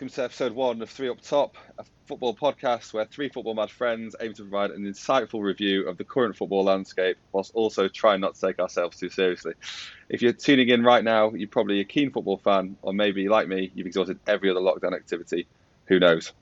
[0.00, 3.70] welcome to episode one of Three Up Top, a football podcast where three football mad
[3.70, 8.22] friends aim to provide an insightful review of the current football landscape whilst also trying
[8.22, 9.52] not to take ourselves too seriously.
[10.08, 13.46] If you're tuning in right now, you're probably a keen football fan, or maybe, like
[13.46, 15.46] me, you've exhausted every other lockdown activity.
[15.88, 16.32] Who knows?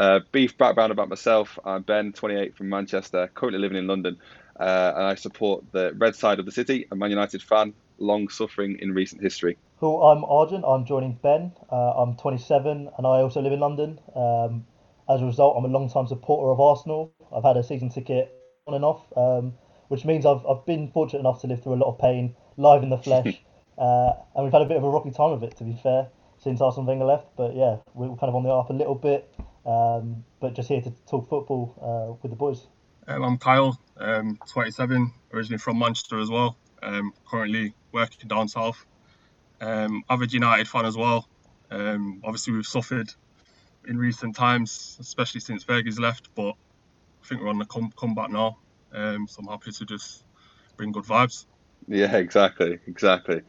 [0.00, 4.18] Uh, brief background about myself I'm Ben, 28 from Manchester, currently living in London,
[4.58, 8.28] uh, and I support the red side of the city, a Man United fan, long
[8.30, 9.58] suffering in recent history.
[9.78, 10.64] Cool, I'm Arjun.
[10.66, 11.52] I'm joining Ben.
[11.70, 14.00] Uh, I'm 27 and I also live in London.
[14.14, 14.64] Um,
[15.06, 17.12] as a result, I'm a long-time supporter of Arsenal.
[17.30, 18.32] I've had a season ticket
[18.66, 19.52] on and off, um,
[19.88, 22.84] which means I've, I've been fortunate enough to live through a lot of pain live
[22.84, 23.38] in the flesh.
[23.78, 26.08] uh, and we've had a bit of a rocky time of it, to be fair,
[26.38, 27.26] since Arsene Wenger left.
[27.36, 29.30] But yeah, we're kind of on the up a little bit,
[29.66, 32.66] um, but just here to talk football uh, with the boys.
[33.08, 36.56] Um, I'm Kyle, um, 27, originally from Manchester as well.
[36.82, 38.86] Um, currently working in down south
[39.60, 41.28] um, avid United fan as well.
[41.70, 43.12] Um, obviously, we've suffered
[43.88, 46.54] in recent times, especially since Fergie's left, but
[47.22, 48.58] I think we're on the come comeback now.
[48.92, 50.24] Um, so I'm happy to just
[50.76, 51.46] bring good vibes.
[51.88, 53.42] Yeah, exactly, exactly.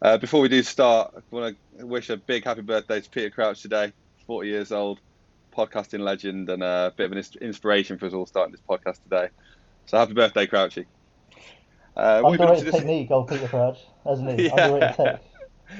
[0.00, 3.30] Uh, before we do start, I want to wish a big happy birthday to Peter
[3.30, 3.92] Crouch today,
[4.26, 5.00] 40 years old,
[5.56, 9.28] podcasting legend, and a bit of an inspiration for us all starting this podcast today.
[9.86, 10.86] So happy birthday, Crouchy.
[11.96, 14.46] Uh, Underrated technique, old Peter Crouch, hasn't he?
[14.46, 14.66] Yeah.
[14.66, 15.22] Underrated tech.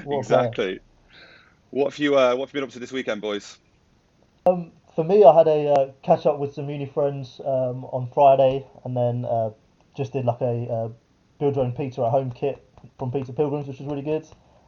[0.04, 0.80] What exactly.
[1.70, 3.58] What have you uh, What have you been up to this weekend, boys?
[4.46, 8.10] Um, for me, I had a uh, catch up with some uni friends um, on
[8.12, 9.50] Friday, and then uh,
[9.96, 10.88] just did like a uh,
[11.38, 12.62] build your own pizza at home kit
[12.98, 14.26] from Pizza Pilgrims, which was really good.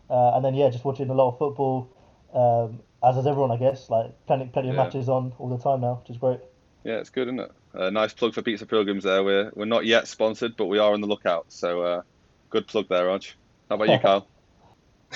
[0.09, 1.91] Uh, and then yeah, just watching a lot of football,
[2.33, 3.91] um, as is everyone, I guess.
[3.91, 6.41] Like plenty, plenty of matches on all the time now, which is great.
[6.85, 7.51] Yeah, it's good, isn't it?
[7.75, 9.25] A nice plug for Pizza Pilgrims there.
[9.25, 11.47] We're we're not yet sponsored, but we are on the lookout.
[11.49, 12.03] So uh,
[12.51, 13.37] good plug there, Raj.
[13.69, 14.29] How about you, Kyle?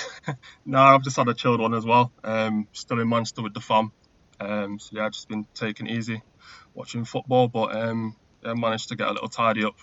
[0.66, 2.12] no, I've just had a chilled one as well.
[2.24, 3.92] Um, still in Manchester with the fam.
[4.40, 6.22] Um, so yeah, I've just been taking easy,
[6.74, 9.74] watching football, but um, yeah, managed to get a little tidy up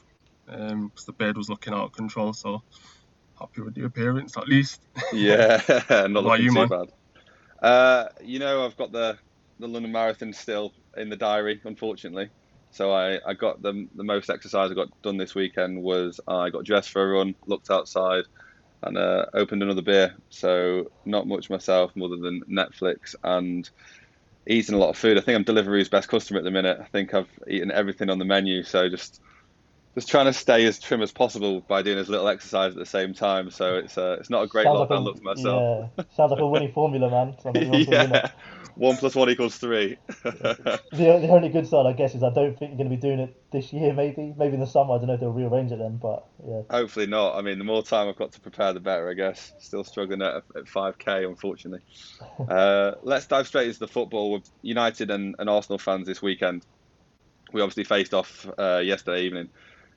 [0.46, 2.34] because um, the bed was looking out of control.
[2.34, 2.62] So
[3.40, 4.80] happy with the appearance at least.
[5.14, 6.68] Yeah, not looking you, too man?
[6.68, 6.88] bad.
[7.62, 9.18] Uh, you know, I've got the
[9.60, 12.30] the London Marathon still in the diary, unfortunately.
[12.72, 16.50] So I, I got the the most exercise I got done this weekend was I
[16.50, 18.24] got dressed for a run, looked outside,
[18.86, 20.16] and uh, opened another beer.
[20.30, 23.70] So not much myself, more than Netflix and
[24.48, 25.18] eating a lot of food.
[25.18, 26.78] I think I'm Deliveroo's best customer at the minute.
[26.80, 28.64] I think I've eaten everything on the menu.
[28.64, 29.20] So just
[29.96, 32.86] just trying to stay as trim as possible by doing as little exercise at the
[32.86, 33.50] same time.
[33.50, 35.90] So it's uh, it's not a great sounds lockdown like look for myself.
[35.98, 36.04] Yeah.
[36.16, 37.36] Sounds like a winning formula, man.
[37.56, 38.32] yeah.
[38.76, 39.98] One plus one equals three.
[40.24, 43.02] the, the only good side, I guess, is I don't think you're going to be
[43.02, 43.94] doing it this year.
[43.94, 44.96] Maybe, maybe in the summer.
[44.96, 46.64] I don't know if they'll rearrange it then, but yeah.
[46.70, 47.38] Hopefully not.
[47.38, 49.10] I mean, the more time I've got to prepare, the better.
[49.10, 49.54] I guess.
[49.60, 51.86] Still struggling at, at 5k, unfortunately.
[52.50, 56.66] uh, let's dive straight into the football with United and, and Arsenal fans this weekend.
[57.54, 59.50] We obviously faced off uh, yesterday evening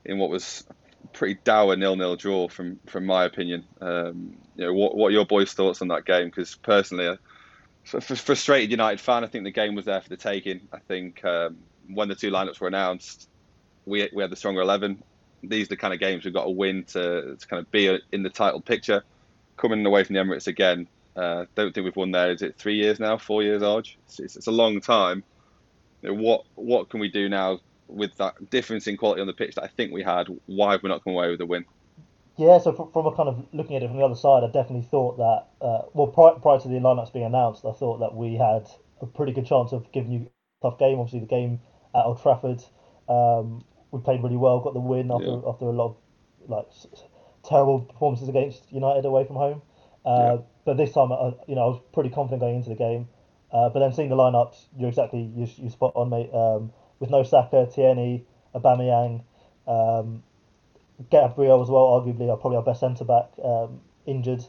[0.05, 0.67] in what was
[1.13, 3.65] pretty dour nil-nil draw from from my opinion.
[3.81, 6.27] Um, you know, what what are your boys' thoughts on that game?
[6.27, 7.09] Because personally.
[7.09, 7.17] I,
[7.91, 9.25] frustrated United fan.
[9.25, 10.69] I think the game was there for the taking.
[10.73, 11.57] I think um,
[11.89, 13.29] when the two lineups were announced,
[13.87, 15.03] we we had the stronger eleven.
[15.43, 17.99] These are the kind of games we've got to win to, to kind of be
[18.13, 19.05] in the title picture.
[19.57, 22.31] Coming away from the Emirates again, uh, don't think we've won there.
[22.31, 23.17] Is it three years now?
[23.17, 23.97] Four years, Arj?
[24.07, 25.25] It's, it's, it's a long time.
[26.03, 29.32] You know, what what can we do now with that difference in quality on the
[29.32, 30.28] pitch that I think we had?
[30.47, 31.65] Why have we not come away with a win?
[32.37, 34.87] Yeah, so from, a kind of looking at it from the other side, I definitely
[34.88, 38.34] thought that, uh, well, prior, prior to the lineups being announced, I thought that we
[38.34, 38.69] had
[39.00, 40.31] a pretty good chance of giving you
[40.62, 41.00] a tough game.
[41.00, 41.60] Obviously, the game
[41.97, 42.62] at Old Trafford,
[43.09, 45.49] um, we played really well, got the win after yeah.
[45.49, 45.97] after a lot of
[46.49, 46.66] like
[47.44, 49.62] terrible performances against United away from home.
[50.05, 50.43] Uh, yeah.
[50.65, 53.09] But this time, I, you know, I was pretty confident going into the game.
[53.50, 56.31] Uh, but then seeing the lineups, you're exactly you, you spot on, mate.
[56.32, 58.25] Um, with no Saka, Tierney,
[58.55, 59.23] Aubameyang,
[59.67, 60.23] um,
[61.11, 64.45] Gabriel as well, arguably, are probably our best centre back, um, injured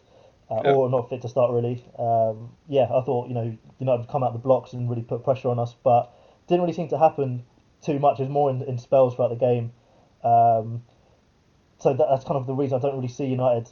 [0.50, 0.72] uh, yeah.
[0.72, 1.84] or not fit to start really.
[1.98, 5.24] Um, yeah, I thought you know United would come out the blocks and really put
[5.24, 6.12] pressure on us, but
[6.48, 7.44] didn't really seem to happen
[7.84, 8.20] too much.
[8.20, 9.72] It was more in, in spells throughout the game.
[10.24, 10.84] Um,
[11.78, 13.70] so that, that's kind of the reason I don't really see United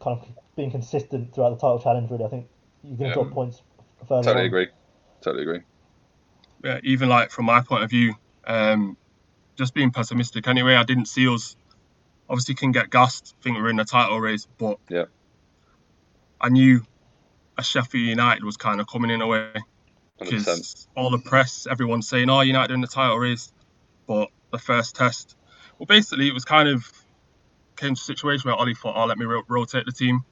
[0.00, 2.10] kind of being consistent throughout the title challenge.
[2.10, 2.48] Really, I think
[2.82, 3.14] you can yeah.
[3.14, 3.62] drop points
[4.08, 4.22] further.
[4.22, 4.46] Totally on.
[4.46, 4.68] agree.
[5.20, 5.60] Totally agree.
[6.64, 8.14] Yeah, even like from my point of view,
[8.46, 8.96] um,
[9.54, 10.48] just being pessimistic.
[10.48, 11.56] Anyway, I didn't see us
[12.28, 15.04] obviously can get gassed, think we're in the title race, but yeah,
[16.40, 16.80] I knew
[17.58, 19.50] a Sheffield United was kind of coming in a way
[20.18, 23.52] because all the press, everyone's saying, "Oh, United in the title race,"
[24.06, 25.36] but the first test,
[25.78, 26.90] well, basically it was kind of
[27.76, 30.24] came to a situation where Ollie thought, "Oh, let me ro- rotate the team,"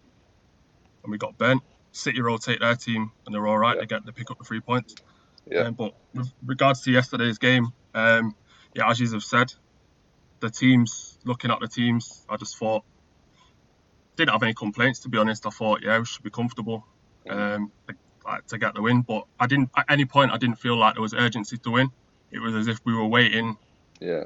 [1.02, 1.62] and we got bent.
[1.92, 3.74] City rotate their team and they're all right.
[3.74, 3.80] Yeah.
[3.82, 4.94] They get they pick up the three points.
[5.50, 5.62] Yeah.
[5.62, 8.34] Um, but with regards to yesterday's game, um,
[8.74, 9.52] yeah, as you have said,
[10.40, 12.84] the teams looking at the teams, I just thought
[14.16, 15.46] didn't have any complaints to be honest.
[15.46, 16.86] I thought yeah, we should be comfortable
[17.28, 17.72] um,
[18.24, 19.02] like, to get the win.
[19.02, 21.90] But I didn't at any point I didn't feel like there was urgency to win.
[22.30, 23.56] It was as if we were waiting
[24.00, 24.24] Yeah.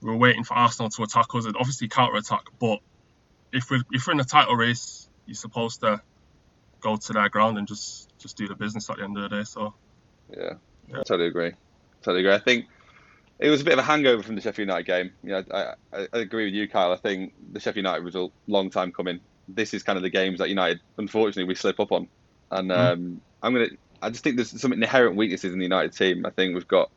[0.00, 2.44] we were waiting for Arsenal to attack us and obviously counter attack.
[2.58, 2.80] But
[3.52, 6.00] if we're if we're in a title race, you're supposed to
[6.80, 9.36] go to their ground and just just do the business at the end of the
[9.36, 9.44] day.
[9.44, 9.74] So
[10.36, 10.54] Yeah,
[10.88, 10.96] Yeah.
[11.04, 11.52] totally agree.
[12.02, 12.34] Totally agree.
[12.34, 12.66] I think
[13.38, 15.12] it was a bit of a hangover from the Sheffield United game.
[15.22, 16.92] You know, I, I, I agree with you, Kyle.
[16.92, 19.20] I think the Sheffield United result, long time coming.
[19.48, 22.08] This is kind of the games that United, unfortunately, we slip up on.
[22.50, 23.68] And um, I'm gonna.
[24.00, 26.26] I just think there's some inherent weaknesses in the United team.
[26.26, 26.90] I think we've got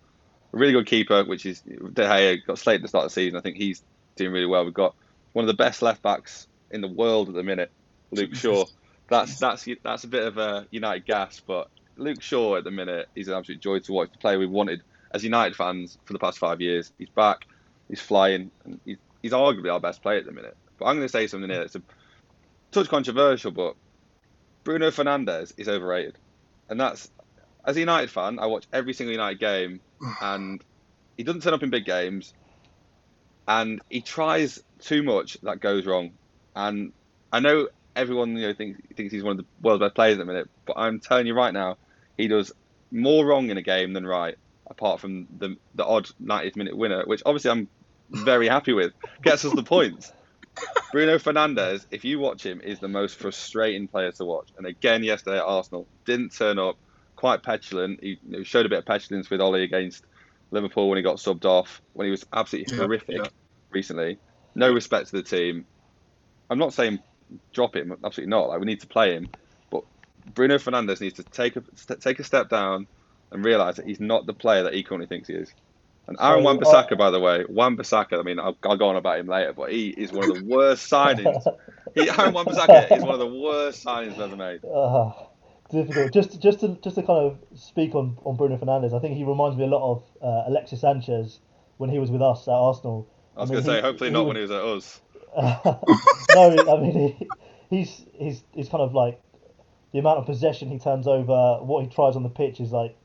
[0.53, 2.45] a really good keeper, which is De Gea.
[2.45, 3.37] Got slated to start of the season.
[3.37, 3.81] I think he's
[4.15, 4.65] doing really well.
[4.65, 4.95] We've got
[5.33, 7.71] one of the best left backs in the world at the minute,
[8.11, 8.65] Luke Shaw.
[9.07, 13.07] That's that's that's a bit of a United gas, but Luke Shaw at the minute
[13.15, 14.11] is an absolute joy to watch.
[14.11, 14.81] The player we wanted
[15.11, 16.91] as United fans for the past five years.
[16.97, 17.45] He's back,
[17.87, 20.57] he's flying, and he's, he's arguably our best player at the minute.
[20.77, 21.81] But I'm going to say something here that's a
[22.71, 23.75] touch controversial, but
[24.63, 26.17] Bruno Fernandes is overrated,
[26.69, 27.09] and that's
[27.65, 28.39] as a United fan.
[28.39, 29.79] I watch every single United game,
[30.21, 30.61] and
[31.17, 32.33] he doesn't turn up in big games,
[33.47, 36.11] and he tries too much that goes wrong.
[36.55, 36.91] And
[37.31, 40.19] I know everyone you know thinks thinks he's one of the world's best players at
[40.19, 41.77] the minute, but I'm telling you right now,
[42.17, 42.51] he does
[42.91, 44.35] more wrong in a game than right.
[44.67, 47.69] Apart from the the odd 90th minute winner, which obviously I'm
[48.09, 50.11] very happy with, gets us the points.
[50.91, 54.49] Bruno Fernandes, if you watch him, is the most frustrating player to watch.
[54.57, 56.77] And again, yesterday at Arsenal, didn't turn up,
[57.15, 57.99] quite petulant.
[58.01, 60.03] He you know, showed a bit of petulance with Ollie against
[60.51, 63.27] Liverpool when he got subbed off, when he was absolutely Yeah, horrific yeah.
[63.71, 64.17] recently.
[64.55, 65.65] No respect to the team.
[66.49, 66.99] I'm not saying
[67.53, 68.49] drop him, absolutely not.
[68.49, 69.27] Like we need to play him,
[70.33, 71.63] Bruno Fernandes needs to take a
[71.95, 72.87] take a step down
[73.31, 75.51] and realise that he's not the player that he currently thinks he is.
[76.07, 78.19] And Aaron So, Wan-Bissaka, uh, by the way, Wan-Bissaka.
[78.19, 80.45] I mean, I'll, I'll go on about him later, but he is one of the
[80.45, 81.43] worst signings.
[81.95, 84.63] He, Aaron Wan-Bissaka is one of the worst signings ever made.
[84.63, 85.11] Uh,
[85.71, 86.13] difficult.
[86.13, 89.23] Just just to just to kind of speak on, on Bruno Fernandes, I think he
[89.23, 91.39] reminds me a lot of uh, Alexis Sanchez
[91.77, 93.07] when he was with us at Arsenal.
[93.35, 95.01] I was I mean, going to say, hopefully not when he was at us.
[95.37, 97.27] no, I mean he,
[97.69, 99.19] he's he's he's kind of like
[99.95, 102.97] the amount of possession he turns over, what he tries on the pitch is like,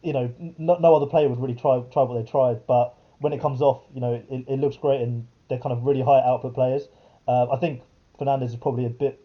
[0.00, 3.32] you know, no, no other player would really try try what they tried, but when
[3.32, 6.20] it comes off, you know, it, it looks great and they're kind of really high
[6.20, 6.86] output players.
[7.26, 7.82] Uh, I think
[8.16, 9.18] Fernandes is probably a bit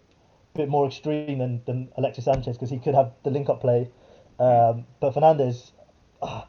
[0.56, 3.92] bit more extreme than, than Alexis Sanchez because he could have the link up play,
[4.39, 5.74] um, but Fernandes,
[6.24, 6.48] ah,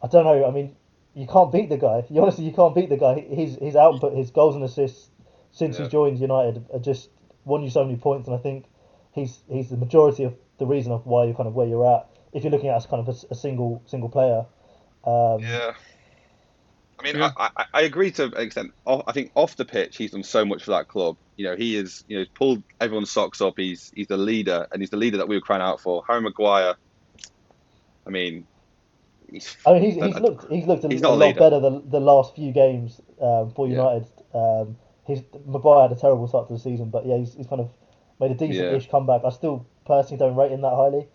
[0.00, 0.46] I don't know.
[0.46, 0.76] I mean,
[1.14, 2.04] you can't beat the guy.
[2.08, 3.18] You honestly you can't beat the guy.
[3.18, 5.10] His his output, his goals and assists
[5.50, 5.82] since Yeah.
[5.82, 7.10] he's joined United are just
[7.44, 8.66] won you so many points, and I think
[9.12, 12.08] he's he's the majority of the reason of why you're kind of where you're at.
[12.32, 14.44] If you're looking at as kind of a single single player,
[15.04, 15.72] um, Yeah.
[17.00, 17.30] I mean, Yeah.
[17.36, 18.72] I, I, I agree to an extent.
[18.86, 21.16] I think off the pitch, he's done so much for that club.
[21.36, 23.54] You know, he is, you know, he's pulled everyone's socks up.
[23.56, 26.02] He's he's the leader, and he's the leader that we were crying out for.
[26.08, 26.74] Harry Maguire.
[28.06, 28.46] I mean,
[29.30, 29.56] he's.
[29.66, 31.82] I mean, he's, he's looked he's looked a, He's a not a lot better the
[31.86, 33.76] the last few games um, for Yeah.
[33.76, 34.06] United.
[34.34, 37.60] Um, his Maguire had a terrible start to the season, but yeah, he's, he's kind
[37.60, 37.70] of
[38.20, 39.22] made a decent-ish comeback.
[39.24, 41.08] I still personally don't rate him that highly.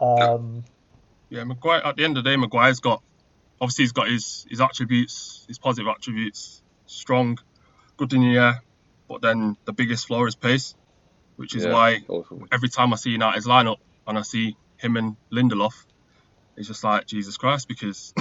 [0.00, 0.64] Um,
[1.30, 1.82] Yeah, Maguire.
[1.84, 3.02] At the end of the day, Maguire's got
[3.60, 7.38] obviously he's got his his attributes, his positive attributes, strong,
[7.96, 8.62] good in the air,
[9.08, 10.74] but then the biggest flaw is pace,
[11.36, 11.72] which is Yeah.
[11.72, 12.44] why Awful.
[12.52, 15.72] every time I see United's lineup and I see him and Lindelof,
[16.56, 18.12] it's just like Jesus Christ because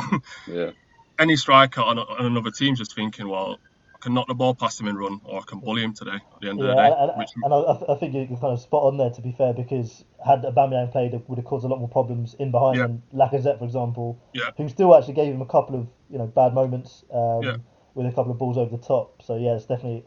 [0.48, 0.72] Yeah.
[1.20, 3.73] any striker on, a, on another team's just thinking, well, I
[4.04, 6.16] can knock the ball past him and run, or I can bully him today.
[6.16, 8.60] At the end of the day, and, which, and, I, I think you're kind of
[8.60, 9.10] spot on there.
[9.10, 12.36] To be fair, because had Aubameyang played, it would have caused a lot more problems
[12.36, 12.78] in behind.
[12.78, 12.86] Yeah.
[12.86, 14.52] And Lacazette, for example, Yeah.
[14.58, 17.58] who still actually gave him a couple of you know bad moments um, Yeah.
[17.96, 19.22] with a couple of balls over the top.
[19.24, 20.06] So yeah, it's definitely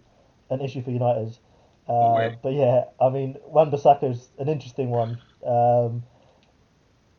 [0.50, 1.38] an issue for United.
[1.88, 5.18] Uh, but yeah, I mean, Wan-Bissaka is an interesting one.
[5.46, 6.02] Um,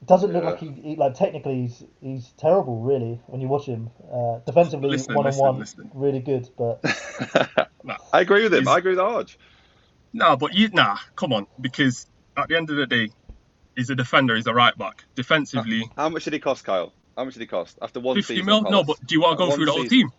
[0.06, 0.50] doesn't look Yeah.
[0.52, 3.90] like he, he like technically he's he's terrible really when you watch him.
[4.12, 5.92] Uh, defensively, Listen, one on one, listen, listen.
[6.00, 6.80] really good, but
[8.14, 8.64] I agree with him.
[8.64, 9.36] He's- I agree with Arj.
[10.14, 13.10] no but you nah, come on, because at the end of the day,
[13.76, 15.04] he's a defender, he's a right back.
[15.16, 16.94] Defensively, How much did he cost, Kyle?
[17.18, 18.46] How much did he cost after one 50 season?
[18.46, 18.62] mil.
[18.62, 20.10] No, but do you want to go One through the whole team?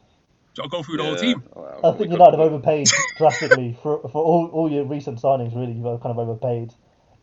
[0.55, 1.45] Do you want to go through the whole team?
[1.55, 5.55] Well, I think could- United have overpaid drastically for for all, all your recent signings.
[5.55, 6.75] Really, you've kind of overpaid.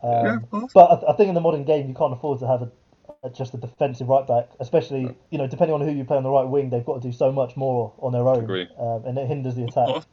[0.06, 0.72] Um, Yeah, of course.
[0.74, 2.72] But I, I think in the modern game, you can't afford to have a,
[3.24, 6.24] a, just a defensive right back, especially you know depending on who you play on
[6.24, 6.70] the right wing.
[6.70, 8.68] They've got to do so much more on their own, Agree.
[8.80, 9.88] um, and it hinders the attack.
[9.88, 10.06] course.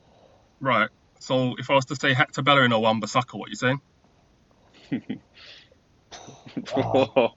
[0.60, 0.88] Right.
[1.20, 3.80] So if I was to say Hector Bellerin or Wan Bissaka, what are you saying?
[6.76, 7.30] Oh.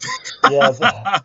[0.50, 1.24] yeah, but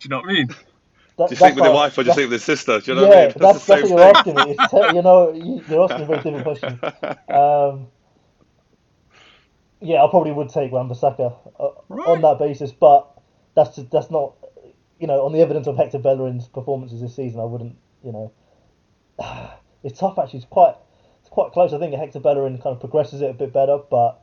[0.00, 0.46] Do you know what I mean?
[0.48, 2.56] that, Do you that's sleep with your wife or do you that's- sleep with your
[2.56, 2.80] sister?
[2.80, 3.34] Do you know yeah, what I mean?
[3.38, 4.56] that's, the that's what same you're asking me.
[4.58, 6.80] It's you know, you- you're asking a very different question.
[7.28, 7.86] Um,
[9.80, 12.08] yeah, I probably would take Wan-Bissaka uh, Right.
[12.08, 13.08] on that basis, but
[13.54, 14.34] that's just, that's not,
[14.98, 18.32] you know, on the evidence of Hector Bellerin's performances this season, I wouldn't, you know,
[19.82, 20.38] it's tough actually.
[20.38, 20.74] It's quite
[21.20, 21.72] it's quite close.
[21.72, 24.20] I think Hector Bellerin kind of progresses it a bit better, but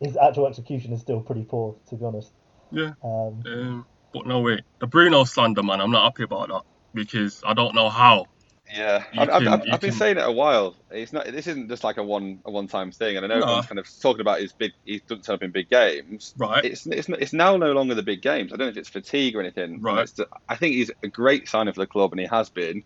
[0.00, 2.32] his actual execution is still pretty poor, to be honest.
[2.70, 2.92] Yeah.
[3.02, 5.80] Um, Um, but no wait, the Bruno slander, man.
[5.80, 6.62] I'm not happy about that
[6.94, 8.26] because I don't know how.
[8.72, 10.74] Yeah, I've, I've, can- I've, I've been can- saying it a while.
[10.90, 11.26] It's not.
[11.26, 13.16] This isn't just like a one a one time thing.
[13.16, 13.42] And I know No.
[13.42, 14.72] everyone's kind of talking about his big.
[14.84, 16.34] He doesn't turn up in big games.
[16.38, 16.64] Right.
[16.64, 18.52] It's it's it's now no longer the big games.
[18.52, 19.80] I don't know if it's fatigue or anything.
[19.82, 20.10] Right.
[20.48, 22.82] I think he's a great signing for the club, and he has been.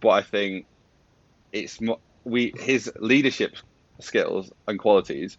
[0.00, 0.66] But I think
[1.52, 1.78] it's
[2.24, 3.56] we his leadership
[4.00, 5.38] skills and qualities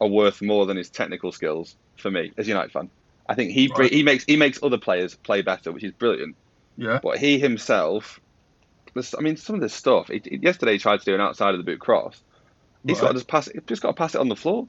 [0.00, 2.90] are worth more than his technical skills for me as a United fan.
[3.28, 3.92] I think he Right.
[3.92, 6.36] he makes he makes other players play better, which is brilliant.
[6.76, 7.00] Yeah.
[7.02, 8.20] But he himself,
[8.96, 10.08] this- I mean, some of this stuff.
[10.08, 12.20] He, he- yesterday, he tried to do an outside of the boot cross.
[12.86, 13.48] He's got to just pass.
[13.48, 14.66] it- Just got to pass it on the floor.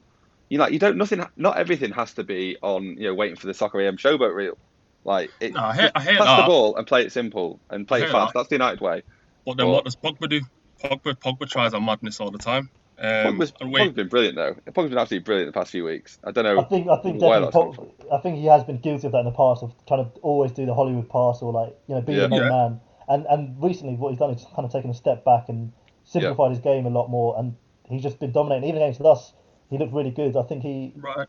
[0.49, 1.25] You like you don't nothing.
[1.35, 2.83] Not everything has to be on.
[2.97, 4.57] You know, waiting for the soccer AM showboat reel.
[5.03, 6.41] Like it, No, I hear- I hear pass that.
[6.41, 8.33] the ball and play it simple and play it fast.
[8.33, 8.39] that.
[8.39, 9.03] That's the United way.
[9.45, 10.41] But then Well- what does Pogba do?
[10.83, 12.69] Pogba, Pogba tries a madness all the time.
[12.99, 13.05] Um,
[13.37, 14.53] Pogba's, and Pogba's wait, been brilliant though.
[14.71, 16.17] Pogba's been absolutely brilliant the past few weeks.
[16.23, 16.59] I don't know.
[16.59, 19.19] I think I think where definitely that's I think he has been guilty of that
[19.19, 22.01] in the past of trying to always do the Hollywood pass or like you know
[22.01, 22.21] be Yeah.
[22.21, 22.49] the main Yeah.
[22.49, 22.79] man.
[23.07, 25.71] And and recently what he's done is kind of taken a step back and
[26.03, 27.37] simplified his game a lot more.
[27.39, 28.69] And he's just been dominating.
[28.69, 29.33] Even against us,
[29.69, 30.35] he looked really good.
[30.35, 31.27] I think he right.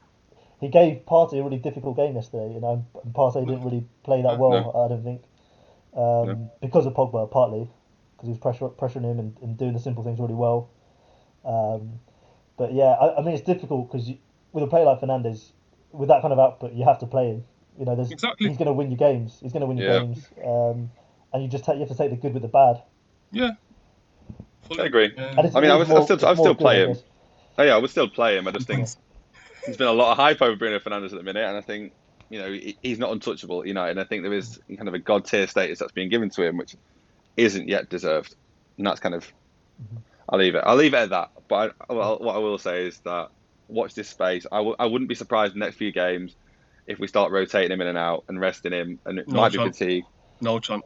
[0.60, 2.52] he gave Partey a really difficult game yesterday.
[2.52, 4.50] You know, and Partey didn't really play that well.
[4.50, 4.84] No.
[4.84, 5.22] I don't think
[5.96, 7.68] um, because of Pogba partly
[8.12, 10.70] because he was pressure, pressuring him and, and doing the simple things really well.
[11.44, 12.00] Um,
[12.56, 14.10] but yeah, I, I mean it's difficult because
[14.52, 15.52] with a player like Fernandes,
[15.92, 17.44] with that kind of output, you have to play him.
[17.78, 18.48] You know, there's Exactly.
[18.48, 19.38] he's going to win your games.
[19.40, 19.98] He's going to win your Yeah.
[20.00, 20.90] games, um,
[21.32, 22.82] and you just take, you have to take the good with the bad.
[23.30, 23.50] Yeah.
[24.78, 25.12] I agree.
[25.16, 26.96] And it's, I mean, I it's would- I'd still- it's I'd still play him.
[27.58, 28.46] Oh yeah, I would still play him.
[28.46, 28.88] I just think
[29.64, 31.92] there's been a lot of hype over Bruno Fernandes at the minute, and I think
[32.30, 33.66] you know he, he's not untouchable.
[33.66, 36.08] You know, and I think there is kind of a god tier status that's being
[36.08, 36.76] given to him, which
[37.36, 38.36] isn't yet deserved,
[38.76, 39.24] and that's kind of.
[39.24, 39.96] Mm-hmm.
[40.28, 40.62] I'll leave it.
[40.66, 41.30] I'll leave it at that.
[41.48, 43.30] But I, well, what I will say is that
[43.68, 44.46] watch this space.
[44.52, 46.36] I w- I wouldn't be surprised in the next few games
[46.86, 49.52] if we start rotating him in and out and resting him, and it No might
[49.52, 50.04] be fatigue.
[50.40, 50.84] no chance.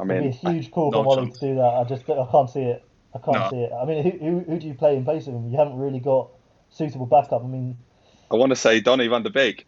[0.00, 1.38] I It'd be a huge call no from Ollie chance.
[1.40, 1.60] to do that.
[1.62, 2.84] I just I can't see it.
[3.14, 3.50] I can't No.
[3.50, 3.72] see it.
[3.72, 5.50] I mean, who, who who do you play in place of him?
[5.50, 6.30] You haven't really got
[6.70, 7.42] suitable backup.
[7.44, 7.76] I mean,
[8.30, 9.66] I want to say Donny van der Beek.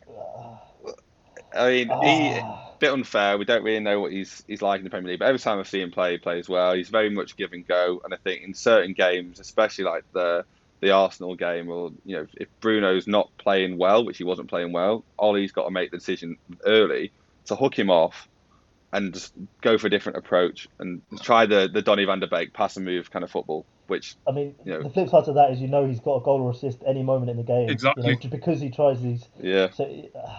[1.55, 3.39] I mean, he ah, bit unfair.
[3.39, 5.59] We don't really know what he's he's like in the Premier League, but every time
[5.59, 6.75] I see him play, he plays well.
[6.75, 10.45] He's very much give and go, and I think in certain games, especially like the
[10.81, 14.73] the Arsenal game, or you know, if Bruno's not playing well, which he wasn't playing
[14.73, 17.13] well, Ollie's got to make the decision early
[17.47, 18.29] to hook him off
[18.93, 22.53] and just go for a different approach and try the the Donny van der Beek
[22.53, 25.33] pass and move kind of football, which I mean, you know- the flip side to
[25.35, 27.67] that is you know he's got a goal or assist any moment in the game.
[27.69, 28.03] You Exactly.
[28.07, 29.29] know, just because he tries these.
[29.41, 30.37] yeah, So, uh,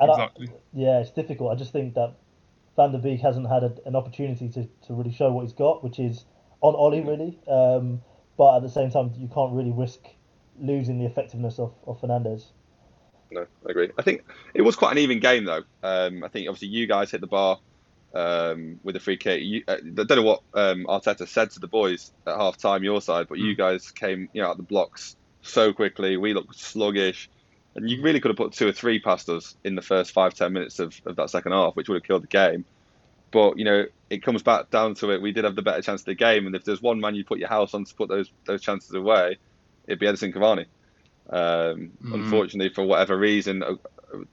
[0.00, 0.48] and I, Exactly.
[0.72, 1.52] yeah, it's difficult.
[1.52, 2.14] I just think that
[2.76, 5.82] Van der Beek hasn't had a, an opportunity to, to really show what he's got,
[5.84, 6.24] which is
[6.60, 7.38] on Ollie really.
[7.48, 8.02] Um,
[8.36, 10.00] but at the same time, you can't really risk
[10.60, 12.46] losing the effectiveness of, of Fernandes.
[13.30, 13.90] No, I agree.
[13.98, 14.22] I think
[14.54, 15.62] it was quite an even game though.
[15.82, 17.58] Um, I think obviously you guys hit the bar
[18.16, 19.42] um, with a free kick.
[19.42, 22.84] You, uh, I don't know what um, Arteta said to the boys at half time,
[22.84, 23.58] your side, but you Mm.
[23.58, 26.16] guys came you know out the blocks so quickly.
[26.16, 27.28] We looked sluggish,
[27.74, 30.34] and you really could have put two or three past us in the first five
[30.34, 32.64] ten minutes of, of that second half, which would have killed the game.
[33.32, 35.20] But you know, it comes back down to it.
[35.22, 37.24] We did have the better chance of the game, and if there's one man you
[37.24, 39.38] put your house on to put those those chances away,
[39.88, 40.66] it'd be Edinson Cavani.
[41.30, 42.14] Um, Mm.
[42.14, 43.74] Unfortunately, for whatever reason, uh,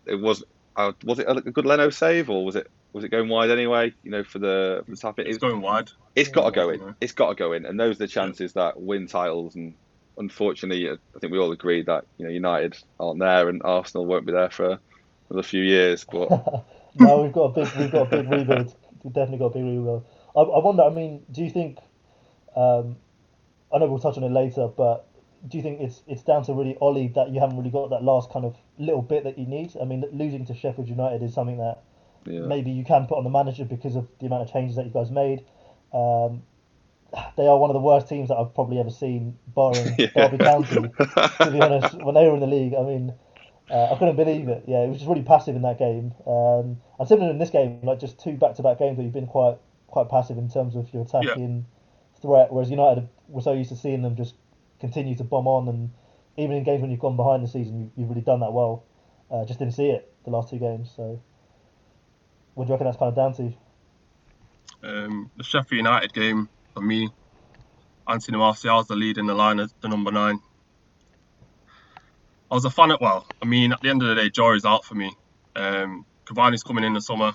[0.05, 0.43] it was
[0.75, 3.93] uh, was it a good Leno save or was it was it going wide anyway?
[4.03, 5.27] You know, for the for the tap in.
[5.27, 5.89] It's It's, going wide.
[6.15, 6.95] it's got to go in.
[7.01, 9.55] It's got to go in, and those are the chances that win titles.
[9.55, 9.75] And
[10.17, 14.25] unfortunately, I think we all agree that you know United aren't there, and Arsenal won't
[14.25, 14.79] be there for
[15.29, 16.05] another few years.
[16.09, 16.29] But
[16.95, 18.75] no, we've got a big we've got a big rebuild.
[19.03, 20.05] We've definitely got a big rebuild.
[20.35, 20.83] I, I wonder.
[20.83, 21.79] I mean, do you think?
[22.55, 22.97] Um,
[23.73, 25.07] I know we'll touch on it later, but
[25.47, 28.03] do you think it's it's down to really Ollie that you haven't really got that
[28.03, 29.73] last kind of little bit that you need?
[29.81, 31.79] I mean, losing to Sheffield United is something that
[32.25, 34.85] yeah, maybe you can put on the manager because of the amount of changes that
[34.85, 35.43] you guys made.
[35.93, 36.43] Um,
[37.37, 40.07] they are one of the worst teams that I've probably ever seen, barring Yeah.
[40.15, 40.91] Derby County.
[41.43, 43.13] To be honest, when they were in the league, I mean,
[43.69, 44.63] uh, I couldn't believe it.
[44.67, 46.13] Yeah, it was just really passive in that game.
[46.25, 49.57] Um, and similar in this game, like just two back-to-back games where you've been quite
[49.87, 51.65] quite passive in terms of your attacking
[52.21, 54.35] threat, whereas United we're so used to seeing them just
[54.79, 55.91] continue to bomb on, and
[56.37, 58.83] even in games when you've gone behind the season, you, you've really done that well.
[59.31, 60.91] uh, just didn't see it the last two games.
[60.95, 61.21] So,
[62.55, 63.53] what do you reckon that's kind of down to?
[64.83, 67.09] Um, the Sheffield United game for me,
[68.07, 70.39] Anthony Martial's the lead in the line as the number nine.
[72.51, 74.65] I was a fan of well, I mean, at the end of the day, Jory's
[74.65, 75.11] out for me.
[75.55, 77.33] Um, Cavani's coming in the summer.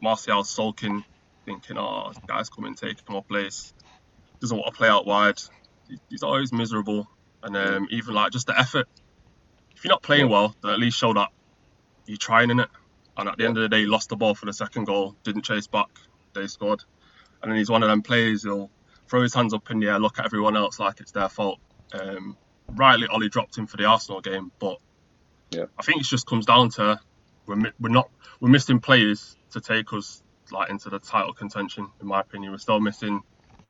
[0.00, 1.04] Martial's sulking,
[1.44, 3.72] thinking, "Oh, this guy's coming, taking my place."
[4.40, 5.40] Doesn't want to play out wide.
[6.08, 7.08] He's always miserable,
[7.42, 8.86] and um, even like just the effort.
[9.74, 11.30] If you're not playing well, then at least show that
[12.06, 12.68] you're trying in it.
[13.16, 15.14] And at the end of the day, he lost the ball for the second goal,
[15.22, 15.90] didn't chase back,
[16.34, 16.82] they scored.
[17.42, 18.70] And then he's one of them players who'll
[19.08, 21.58] throw his hands up in the air, look at everyone else like it's their fault.
[21.92, 22.36] Um,
[22.68, 24.78] rightly, Ollie dropped him for the Arsenal game, but
[25.50, 25.66] yeah.
[25.78, 26.98] I think it just comes down to
[27.46, 31.88] we're, we're not we're missing players to take us like into the title contention.
[32.00, 33.20] In my opinion, we're still missing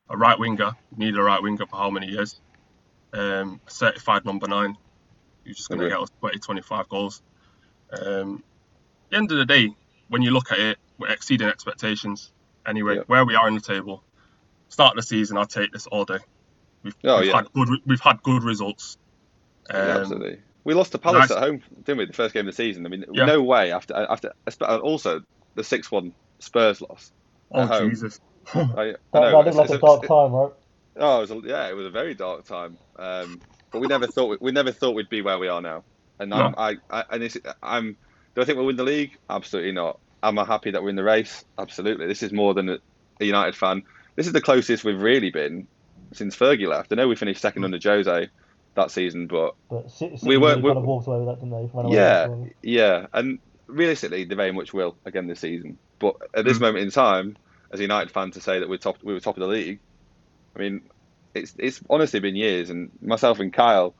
[0.09, 0.71] a right winger.
[0.95, 2.39] We need a right winger for how many years?
[3.13, 4.77] Um, certified number nine.
[5.43, 7.21] You're just going to get us 20, 25 goals.
[7.91, 8.43] Um,
[9.13, 9.69] the end of the day,
[10.09, 12.31] when you look at it, we're exceeding expectations.
[12.65, 13.09] Anyway, Yep.
[13.09, 14.03] where we are in the table,
[14.69, 16.19] start of the season, I'd take this all day.
[16.83, 17.35] We've, Oh, we've yeah.
[17.37, 18.97] had good we've had good results.
[19.69, 20.39] Um, Yeah, absolutely.
[20.65, 21.31] We lost to Palace nice.
[21.31, 22.05] at home, didn't we?
[22.05, 22.85] The first game of the season.
[22.85, 23.25] I mean, Yeah.
[23.25, 24.31] no way after after.
[24.61, 25.21] Also,
[25.55, 27.11] the six-one Spurs loss.
[27.51, 27.89] Oh At home.
[27.89, 28.19] Jesus!
[28.53, 30.51] I, I That, know, that looked it's- like a it's- dark time, right?
[30.95, 32.77] Oh, it was a, yeah, it was a very dark time.
[32.97, 33.41] Um,
[33.71, 35.83] but we never thought we, we never thought we'd be where we are now.
[36.19, 37.97] And I'm, I, I and it's, I'm.
[38.35, 39.17] Do I think we'll win the league?
[39.29, 39.99] Absolutely not.
[40.21, 41.43] Am I happy that we're in the race?
[41.57, 42.07] Absolutely.
[42.07, 42.77] This is more than a,
[43.19, 43.83] a United fan.
[44.15, 45.67] This is the closest we've really been
[46.13, 46.91] since Fergie left.
[46.91, 48.29] I know we finished second under Jose
[48.75, 51.27] that season, but But City, City We were- really we- kind of walked away with
[51.27, 51.69] that, didn't they?
[51.73, 52.27] Ran away yeah,
[52.61, 55.77] yeah, and realistically, they very much will again this season.
[55.99, 56.61] But at this Mm.
[56.61, 57.37] moment in time,
[57.71, 59.79] as a United fan, to say that we're top, we were top of the league,
[60.55, 60.81] I mean,
[61.33, 63.93] it's it's honestly been years, and myself and Kyle,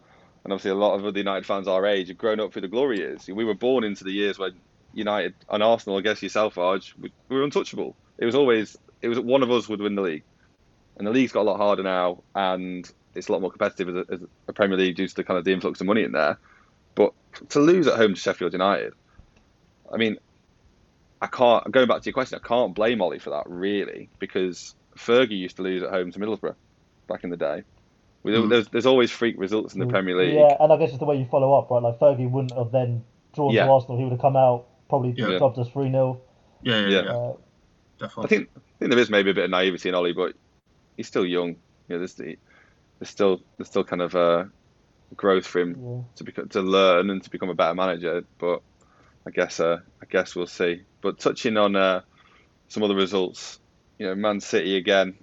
[0.44, 2.68] and obviously a lot of other United fans our age, have grown up through the
[2.68, 3.28] glory years.
[3.28, 4.54] We were born into the years when
[4.94, 7.96] United and Arsenal, I guess yourself, Arj, we, we were untouchable.
[8.18, 10.24] It was always it was one of us would win the league,
[10.98, 13.96] and the league's got a lot harder now, and it's a lot more competitive as
[13.96, 16.12] a, as a Premier League due to the kind of the influx of money in
[16.12, 16.38] there.
[16.96, 17.14] But
[17.50, 18.94] to lose at home to Sheffield United,
[19.92, 20.18] I mean,
[21.22, 21.70] I can't.
[21.72, 25.56] Going back to your question, I can't blame Ollie for that really because Fergie used
[25.58, 26.56] to lose at home to Middlesbrough
[27.08, 27.64] back in the day.
[28.24, 28.50] We- Mm.
[28.50, 30.34] There's, there's always freak results in the Premier League.
[30.34, 31.84] Yeah, and I guess it's the way you follow up, right?
[31.84, 33.04] Like Fergie wouldn't have then
[33.36, 33.66] drawn Yeah.
[33.66, 33.98] to Arsenal.
[33.98, 35.38] He would have come out probably Yeah.
[35.38, 36.22] dropped us three 0
[36.62, 37.02] Yeah, yeah, Yeah.
[37.04, 37.36] yeah, uh, I
[38.00, 38.28] definitely.
[38.38, 40.36] think I think there is maybe a bit of naivety in Ollie, but
[40.98, 41.50] he's still young.
[41.50, 41.56] You
[41.90, 42.38] know, there's there's
[43.10, 44.46] still there's still kind of uh,
[45.18, 46.02] growth for him yeah.
[46.16, 48.24] to become to learn and to become a better manager.
[48.38, 48.62] But
[49.28, 50.84] I guess uh, I guess we'll see.
[51.02, 52.02] But touching on uh,
[52.70, 53.60] some other results,
[54.00, 55.18] you know, Man City again,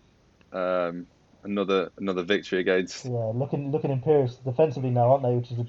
[0.53, 1.07] um,
[1.45, 3.05] another another victory against.
[3.05, 5.35] Yeah, looking looking imperious defensively now, aren't they?
[5.35, 5.67] Which is a,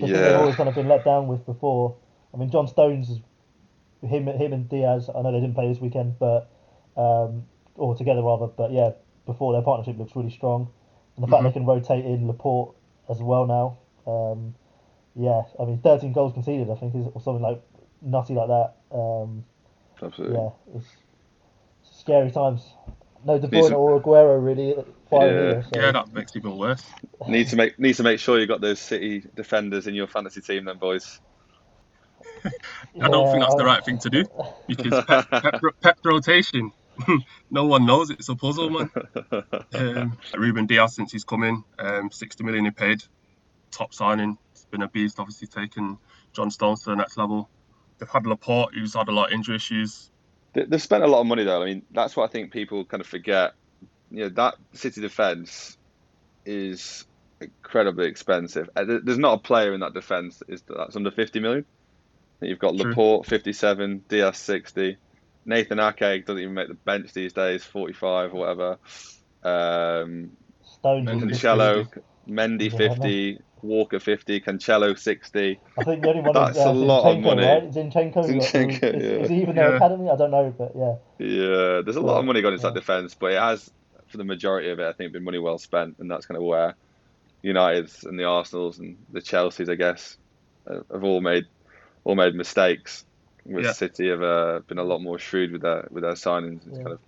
[0.00, 1.96] just what they've always kind of been let down with before.
[2.32, 3.18] I mean, John Stones is
[4.02, 5.08] him him and Dias.
[5.14, 6.50] I know they didn't play this weekend, but
[6.96, 7.44] um,
[7.76, 8.46] or together rather.
[8.46, 8.92] But yeah,
[9.26, 10.70] before their partnership looks really strong,
[11.16, 11.46] and the fact Mhm.
[11.48, 12.74] they can rotate in Laporte
[13.08, 13.78] as well now.
[14.06, 14.54] Um,
[15.16, 17.62] yeah, I mean, 13 goals conceded, I think, is or something like
[18.02, 18.74] nutty like that.
[18.90, 19.44] Um,
[20.02, 20.36] Absolutely.
[20.36, 20.86] yeah, it's
[21.82, 22.74] scary times.
[23.24, 24.74] No De These Bruyne or Aguero really
[25.08, 25.50] firing Yeah.
[25.50, 25.62] either.
[25.62, 25.80] So.
[25.80, 26.84] Yeah, that makes it even worse.
[27.28, 30.40] Need to make need to make sure you got those City defenders in your fantasy
[30.40, 31.20] team, then, boys.
[32.44, 34.24] I don't think that's the right thing to do
[34.66, 36.72] because pep, pep, pep rotation.
[37.50, 38.10] no one knows.
[38.10, 38.90] It's a puzzle, man.
[39.74, 43.02] Um, Ruben Dias, since he's come in, um, 60 million he paid,
[43.70, 44.38] top signing.
[44.52, 45.18] It's been a beast.
[45.18, 45.98] Obviously, taking
[46.32, 47.48] John Stones to the next level.
[47.98, 50.10] They've had Laporte, who's had a lot of injury issues.
[50.54, 51.62] They- They've spent a lot of money though.
[51.62, 53.54] I mean, that's what I think people kind of forget.
[54.10, 55.76] You know, that City defense
[56.46, 57.04] is
[57.40, 58.70] incredibly expensive.
[58.76, 61.64] Uh, There's not a player in that defense that's under 50 million.
[62.40, 62.90] You've got True.
[62.90, 64.96] Laporte 57, Dias 60,
[65.46, 68.78] Nathan Ake doesn't even make the bench these days, 45 or whatever.
[69.42, 70.30] Um,
[70.62, 72.00] Stones Cancelo, 50.
[72.28, 72.94] Mendy Yeah, I know.
[72.94, 75.58] 50, Walker 50, Cancelo 60.
[75.78, 77.44] I think the only one That's is uh, a lot of money.
[77.46, 77.70] right?
[77.70, 79.10] Zinchenko, who- Zinchenko, who- is, yeah.
[79.24, 79.76] is he even their Yeah.
[79.76, 80.10] academy?
[80.10, 80.96] I don't know, but yeah.
[81.18, 82.80] Yeah, there's a lot of money going into that yeah.
[82.80, 83.70] defence, but it has,
[84.08, 86.44] for the majority of it, I think, been money well spent, and that's kind of
[86.44, 86.74] where
[87.42, 90.16] United's and the Arsenals and the Chelseas, I guess,
[90.68, 91.44] uh, have all made
[92.04, 93.04] all made mistakes.
[93.46, 93.72] With Yeah.
[93.72, 96.66] City have uh, been a lot more shrewd with their with their signings.
[96.66, 96.84] It's Yeah.
[96.84, 96.98] kind of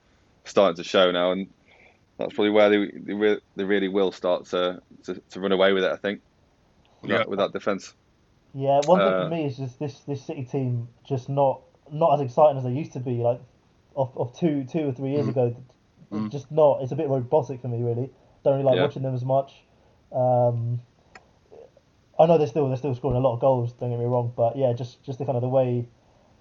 [0.45, 1.47] starting to show now, and
[2.19, 5.73] that's probably where they they, re- they really will start to, to to run away
[5.73, 5.93] with it.
[5.93, 6.21] I think
[7.03, 7.19] with, Yeah.
[7.19, 7.95] that, with that defence.
[8.55, 11.61] Yeah, one thing Uh, for me is just this this City team just not
[11.93, 13.17] not as exciting as they used to be.
[13.23, 13.41] Like
[13.95, 15.31] of, of two two or three years Mm.
[15.31, 15.57] ago,
[16.11, 16.31] it's Mm.
[16.33, 16.83] just not.
[16.83, 18.11] It's a bit robotic for me, really.
[18.45, 18.85] Don't really like Yeah.
[18.85, 19.65] watching them as much.
[20.13, 20.81] Um,
[22.19, 23.73] I know they're still they're still scoring a lot of goals.
[23.75, 25.87] Don't get me wrong, but yeah, just just the kind of the way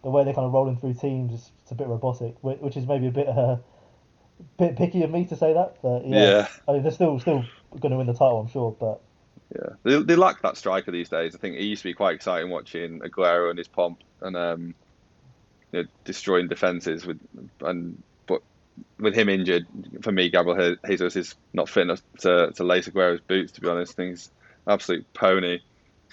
[0.03, 2.87] the way they're kind of rolling through teams is it's a bit robotic, which is
[2.87, 3.57] maybe a bit uh,
[4.57, 5.77] bit picky of me to say that.
[5.81, 6.47] But yeah, yeah.
[6.67, 7.45] I mean they're still still
[7.79, 8.75] going to win the title, I'm sure.
[8.77, 9.01] But
[9.55, 11.35] yeah, they, they lack that striker these days.
[11.35, 14.75] I think it used to be quite exciting watching Aguero and his pomp and um,
[15.71, 17.19] you know, destroying defenses with
[17.61, 18.41] and but
[18.99, 19.67] with him injured,
[20.01, 23.53] for me, Gabriel Jesus is not fit enough to, to lace Aguero's boots.
[23.53, 24.31] To be honest, I think he's
[24.67, 25.59] absolute pony.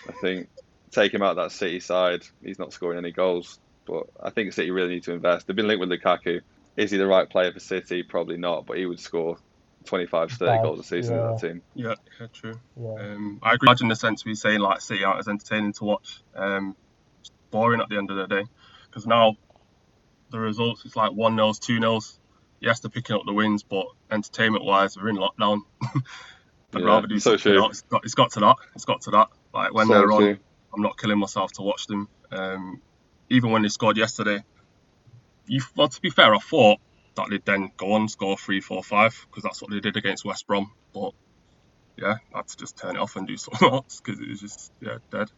[0.08, 0.48] I think
[0.90, 3.58] take him out that City side, he's not scoring any goals.
[3.86, 5.46] But I think City really need to invest.
[5.46, 6.42] They've been linked with Lukaku.
[6.76, 8.02] Is he the right player for City?
[8.02, 9.38] Probably not, but he would score
[9.84, 11.20] 25, 30 goals a season yeah.
[11.20, 11.62] in that team.
[11.74, 12.60] Yeah, yeah true.
[12.80, 12.94] Yeah.
[13.00, 13.68] Um, I agree.
[13.68, 16.22] Imagine the sense we saying like City aren't as entertaining to watch.
[16.34, 16.76] Um,
[17.50, 18.44] boring at the end of the day
[18.86, 19.36] because now
[20.30, 22.18] the results it's like one nils, two nils.
[22.60, 25.62] Yes, they're picking up the wins, but entertainment wise, we're in lockdown.
[26.74, 27.70] I'd yeah, rather do so something else.
[27.70, 28.56] It's got, it's got to that.
[28.74, 29.28] It's got to that.
[29.52, 30.38] Like when so they're on,
[30.74, 32.08] I'm not killing myself to watch them.
[32.30, 32.80] Um,
[33.28, 34.42] even when they scored yesterday,
[35.46, 36.80] you well to be fair, I thought
[37.16, 40.24] that they'd then go on score three, four, five because that's what they did against
[40.24, 40.72] West Brom.
[40.94, 41.12] But
[41.96, 44.40] yeah, I had to just turn it off and do something else because it was
[44.40, 45.30] just yeah dead.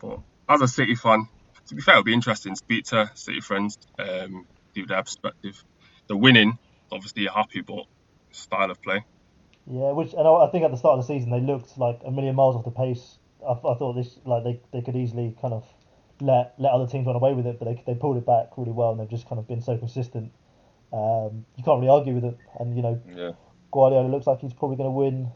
[0.00, 1.28] But as a City fan,
[1.68, 5.62] to be fair, it'll be interesting to speak to City friends, um, give their perspective.
[6.08, 6.58] The winning,
[6.90, 7.84] obviously, you're happy, but
[8.32, 9.04] style of play.
[9.66, 12.10] Yeah, which and I think at the start of the season they looked like a
[12.10, 13.18] million miles off the pace.
[13.46, 15.64] I, I thought this like they, they could easily kind of
[16.20, 18.72] let let other teams run away with it, but they they pulled it back really
[18.72, 20.32] well, and they've just kind of been so consistent.
[20.92, 23.32] Um, you can't really argue with it, and you know, yeah.
[23.72, 25.30] Guardiola looks like he's probably going to win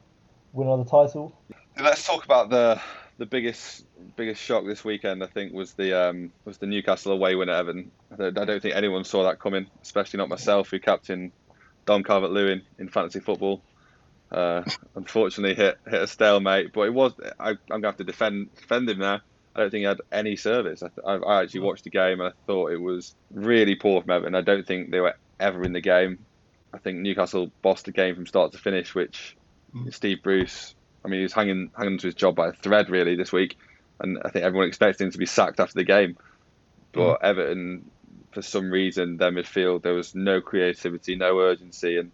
[0.52, 1.36] win another title.
[1.80, 2.80] Let's talk about the
[3.18, 3.84] the biggest
[4.16, 5.22] biggest shock this weekend.
[5.22, 7.90] I think was the um, was the Newcastle away win at Everton.
[8.12, 11.32] I don't, think anyone saw that coming, especially not myself, who captained
[11.84, 13.62] Dom Calvert-Lewin in fantasy football.
[14.30, 14.62] Uh,
[14.94, 16.72] unfortunately, hit hit a stalemate.
[16.72, 19.20] But it was I, am gonna have to defend defend him now.
[19.54, 20.82] I don't think he had any service.
[20.82, 24.10] I, I, I, actually watched the game and I thought it was really poor from
[24.10, 24.34] Everton.
[24.34, 26.18] I don't think they were ever in the game.
[26.72, 29.36] I think Newcastle bossed the game from start to finish, which
[29.74, 29.92] mm.
[29.94, 30.74] Steve Bruce.
[31.04, 33.56] I mean, he was hanging hanging to his job by a thread really this week,
[34.00, 36.16] and I think everyone expected him to be sacked after the game.
[36.90, 37.24] But mm.
[37.24, 37.90] Everton,
[38.32, 42.10] for some reason, their midfield there was no creativity, no urgency, and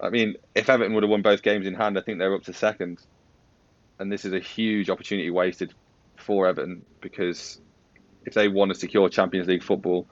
[0.00, 2.44] I mean, if Everton would have won both games in hand, I think they're up
[2.44, 3.00] to second.
[3.98, 5.74] And this is a huge opportunity wasted
[6.20, 7.60] for Everton because
[8.24, 10.06] if they want to secure Champions League football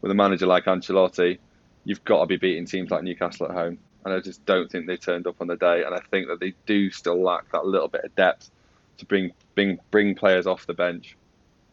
[0.00, 1.38] with a manager like Ancelotti,
[1.84, 3.78] you've got to be beating teams like Newcastle at home.
[4.04, 5.82] And I just don't think they turned up on the day.
[5.82, 8.50] And I think that they do still lack that little bit of depth
[8.98, 11.16] to bring bring bring players off the bench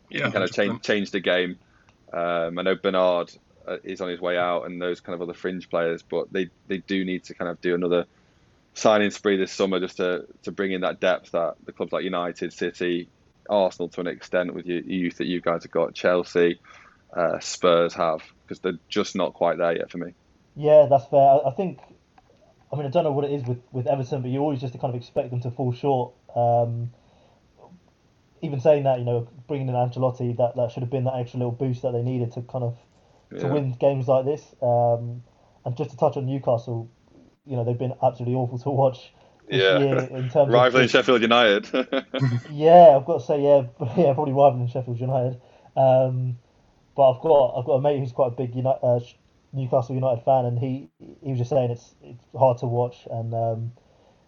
[0.10, 0.50] yeah, and kind 100%.
[0.50, 1.60] of change change the game.
[2.14, 3.32] Um, I know Bernard
[3.68, 6.02] uh, is on his way out, and those kind of other fringe players.
[6.02, 8.06] But they, they do need to kind of do another
[8.74, 12.04] signing spree this summer just to, to bring in that depth that the clubs like
[12.04, 13.10] United, City,
[13.52, 16.60] Arsenal to an extent with your youth that you guys have got, Chelsea,
[17.16, 20.14] uh, Spurs have, because they're just not quite there yet for me.
[20.56, 21.40] Yeah, that's fair.
[21.46, 21.80] I think.
[22.74, 24.80] I mean, I don't know what it is with, with Everton, but you always just
[24.80, 26.14] kind of expect them to fall short.
[26.34, 26.92] Um,
[28.42, 31.40] even saying that, you know, bringing in Ancelotti, that, that should have been that extra
[31.40, 32.78] little boost that they needed to kind of
[33.38, 33.54] to yeah.
[33.54, 34.42] win games like this.
[34.62, 35.24] Um,
[35.66, 36.90] and just to touch on Newcastle,
[37.46, 39.14] you know they've been absolutely awful to watch.
[39.52, 41.68] Yeah, in terms rivaling of, Sheffield United.
[42.52, 43.64] yeah, I've got to say, yeah,
[43.98, 45.40] yeah, probably rivaling Sheffield United.
[45.76, 46.38] Um,
[46.96, 49.00] but I've got I've got a mate who's quite a big United, uh,
[49.54, 50.90] Newcastle United fan, and he
[51.24, 53.72] he was just saying it's it's hard to watch, and um,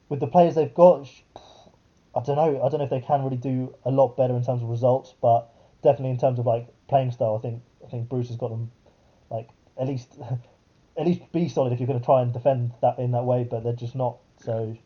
[0.10, 1.08] with the players they've got,
[2.16, 4.44] I don't know I don't know if they can really do a lot better in
[4.44, 5.50] terms of results, but
[5.84, 8.72] definitely in terms of like playing style, I think I think Bruce has got them
[9.30, 10.18] like at least
[10.98, 13.44] at least be solid if you're going to try and defend that in that way,
[13.44, 14.18] but they're just not.
[14.44, 14.78] So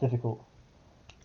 [0.00, 0.42] it's difficult.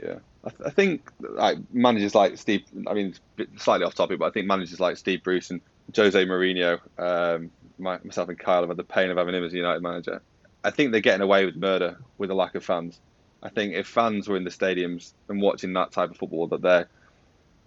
[0.02, 2.64] Yeah, I, th- I think like managers like Steve.
[2.88, 3.16] I mean,
[3.58, 5.62] slightly off topic, but I think managers like Steve Bruce and
[5.96, 9.54] Jose Mourinho, um, my, myself and Kyle have had the pain of having him as
[9.54, 10.22] a United manager.
[10.64, 13.00] I think they're getting away with murder with the lack of fans.
[13.44, 16.62] I think if fans were in the stadiums and watching that type of football that
[16.62, 16.88] they're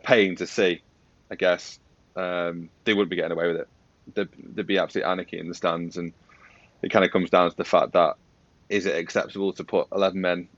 [0.05, 0.83] paying to see,
[1.31, 1.79] I guess
[2.15, 3.69] um, they wouldn't be getting away with it
[4.13, 6.13] there'd, there'd be absolute anarchy in the stands, and
[6.83, 8.17] it kind of comes down to the fact that
[8.69, 10.49] is it acceptable to put 11 men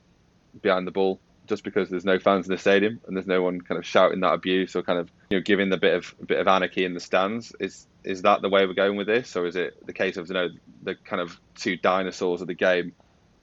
[0.61, 3.61] behind the ball just because there's no fans in the stadium and there's no one
[3.61, 6.39] kind of shouting that abuse or kind of you know giving the bit of bit
[6.39, 9.45] of anarchy in the stands is is that the way we're going with this or
[9.47, 10.49] is it the case of you know
[10.83, 12.93] the kind of two dinosaurs of the game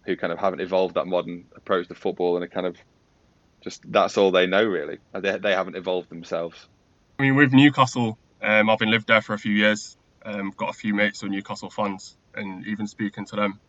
[0.05, 2.77] who kind of haven't evolved that modern approach to football and are kind of
[3.63, 6.69] just that's all they know really they, they haven't evolved themselves
[7.19, 9.97] I mean with Newcastle um, I've been lived there for a few years.
[10.25, 13.61] Um, got a few mates who Newcastle fans, and even speaking to them,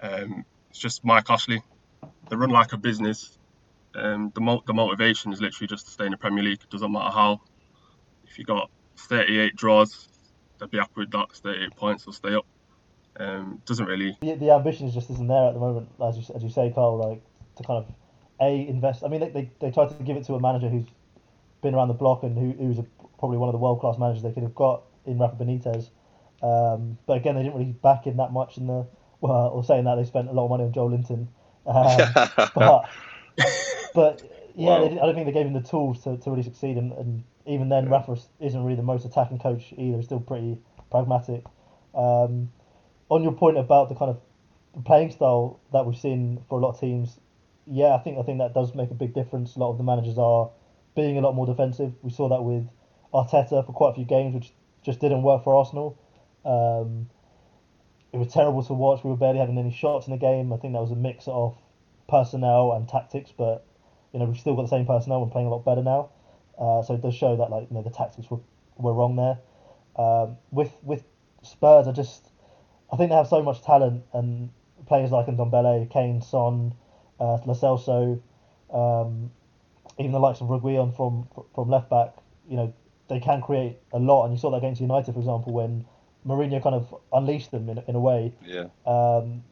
[0.00, 1.62] um, it's just Mike Ashley.
[2.28, 3.38] They run like a business.
[3.94, 6.62] Um, the mo- the motivation is literally just to stay in the Premier League.
[6.62, 7.40] It doesn't matter how.
[8.26, 10.08] If you got 38 draws,
[10.58, 11.32] they'd be happy with that.
[11.32, 12.46] 38 points, they'll stay up.
[13.18, 14.16] Um, doesn't really.
[14.22, 16.96] The, the ambition just isn't there at the moment, as you as you say, Carl.
[16.96, 17.22] Like
[17.56, 17.94] to kind of
[18.40, 19.04] a invest.
[19.04, 20.86] I mean, they, they, they tried to give it to a manager who's
[21.62, 22.86] been around the block and who, who's a,
[23.18, 25.90] probably one of the world class managers they could have got in Rafa Benitez.
[26.42, 28.86] Um, but again, they didn't really back in that much in the.
[29.20, 31.28] Well, or saying that they spent a lot of money on Joelinton.
[31.66, 32.14] Um,
[32.54, 32.88] but
[33.94, 34.22] but
[34.54, 34.84] yeah, Wow.
[34.84, 36.76] I don't think they gave him the tools to, to really succeed.
[36.76, 37.90] And, and even then, Yeah.
[37.90, 39.96] Rafa isn't really the most attacking coach either.
[39.96, 40.58] He's still pretty
[40.90, 41.44] pragmatic.
[41.94, 42.50] Um,
[43.08, 44.20] on your point about the kind of
[44.84, 47.20] playing style that we've seen for a lot of teams,
[47.66, 49.56] yeah, I think I think that does make a big difference.
[49.56, 50.50] A lot of the managers are
[50.94, 51.92] being a lot more defensive.
[52.02, 52.68] We saw that with
[53.14, 55.98] Arteta for quite a few games, which just didn't work for Arsenal.
[56.44, 57.08] Um,
[58.12, 59.02] it was terrible to watch.
[59.02, 60.52] We were barely having any shots in the game.
[60.52, 61.56] I think that was a mix of
[62.08, 63.64] personnel and tactics, but
[64.12, 66.10] you know we've still got the same personnel and playing a lot better now.
[66.58, 68.40] Uh, so it does show that like you know the tactics were,
[68.76, 69.38] were wrong there.
[69.96, 71.04] Um, with with
[71.42, 72.30] Spurs, I just
[72.92, 74.50] I think they have so much talent and
[74.86, 76.74] players like Ndombele, Kane, Son,
[77.18, 78.20] uh, Lo
[78.70, 79.30] um,
[79.98, 82.14] even the likes of Reguilon from from left back.
[82.48, 82.72] You know
[83.08, 85.86] they can create a lot, and you saw that against United, for example, when
[86.26, 88.32] Mourinho kind of unleashed them in, in a way.
[88.44, 88.66] yeah.
[88.86, 89.42] Um,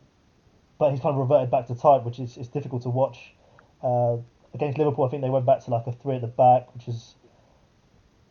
[0.78, 3.34] but he's kind of reverted back to type, which is, is difficult to watch.
[3.82, 4.16] Uh,
[4.54, 6.88] against Liverpool, I think they went back to like a three at the back, which
[6.88, 7.14] is,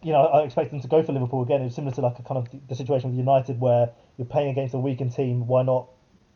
[0.02, 1.62] you know, I expect them to go for Liverpool again.
[1.62, 4.74] It's similar to like a kind of the situation with United where you're playing against
[4.74, 5.46] a weakened team.
[5.46, 5.90] Why not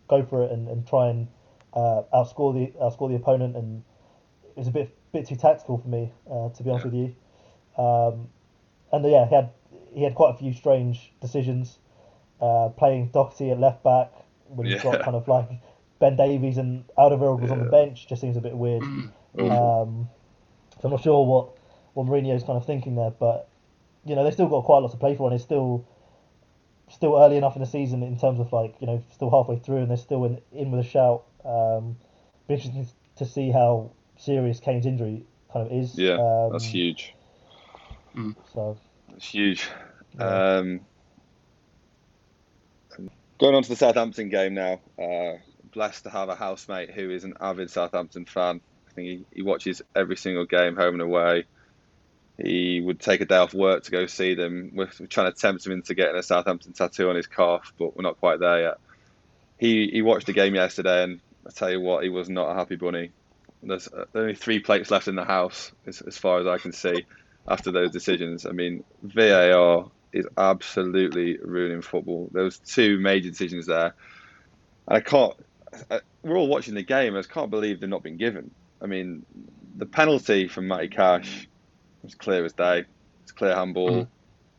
[0.07, 1.27] go for it and, and try and
[1.73, 3.55] uh, outscore the outscore the opponent?
[3.55, 3.83] And
[4.55, 7.15] it was a bit bit too tactical for me, uh, to be honest with you.
[7.75, 8.29] Um,
[8.91, 9.49] and yeah, he had
[9.93, 11.79] he had quite a few strange decisions.
[12.41, 14.11] Uh, playing Doherty at left back
[14.47, 15.49] when you've got kind of like
[15.99, 18.83] Ben Davies and Alderweireld was on the bench just seems a bit weird.
[18.83, 20.09] Um,
[20.81, 21.57] so I'm not sure what
[21.93, 23.47] what Mourinho's kind of thinking there, but
[24.05, 25.85] you know they've still got quite a lot to play for, and it's still
[26.91, 29.77] still early enough in the season in terms of like you know still halfway through,
[29.77, 31.23] and they're still in in with a shout.
[31.45, 31.95] Um,
[32.47, 35.97] be interesting to see how serious Kane's injury kind of is.
[35.97, 37.15] Yeah, um, That's huge.
[38.53, 38.77] So
[39.09, 39.69] That's huge.
[40.19, 40.57] Yeah.
[40.57, 40.81] Um,
[43.43, 44.79] going on to the Southampton game now.
[44.97, 45.33] Uh,
[45.73, 48.61] blessed to have a housemate who is an avid Southampton fan.
[48.87, 51.43] I think he, he watches every single game, home and away.
[52.41, 54.71] He would take a day off work to go see them.
[54.73, 58.03] We're trying to tempt him into getting a Southampton tattoo on his calf, but we're
[58.03, 58.77] not quite there yet.
[59.57, 62.55] He he watched the game yesterday, and I tell you what, he was not a
[62.55, 63.11] happy bunny.
[63.61, 66.71] There's uh, only three plates left in the house, as, as far as I can
[66.71, 67.05] see,
[67.45, 68.45] after those decisions.
[68.45, 72.29] I mean, VAR is absolutely ruining football.
[72.31, 73.93] There was two major decisions there,
[74.87, 75.33] and I can't.
[75.89, 77.15] I, we're all watching the game.
[77.15, 78.51] I just can't believe they've not been given.
[78.81, 79.25] I mean,
[79.75, 81.47] the penalty from Matty Cash
[82.03, 82.85] was clear as day.
[83.23, 83.89] It's clear handball.
[83.89, 84.07] Mhm.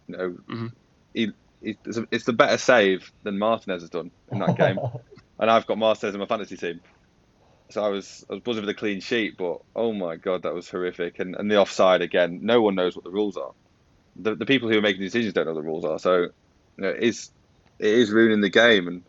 [0.08, 0.72] You know, Mhm.
[1.14, 4.78] he, he, it's, a, it's the better save than Martinez has done in that game,
[5.38, 6.80] and I've got Martinez in my fantasy team.
[7.70, 10.52] So I was I was buzzing with a clean sheet, but oh my god, that
[10.54, 11.18] was horrific.
[11.20, 12.40] And and the offside again.
[12.42, 13.52] No one knows what the rules are.
[14.16, 15.98] The the people who are making decisions don't know what the rules are.
[15.98, 16.31] So you
[16.79, 17.31] know, it is
[17.79, 18.88] it is ruining the game.
[18.88, 19.03] And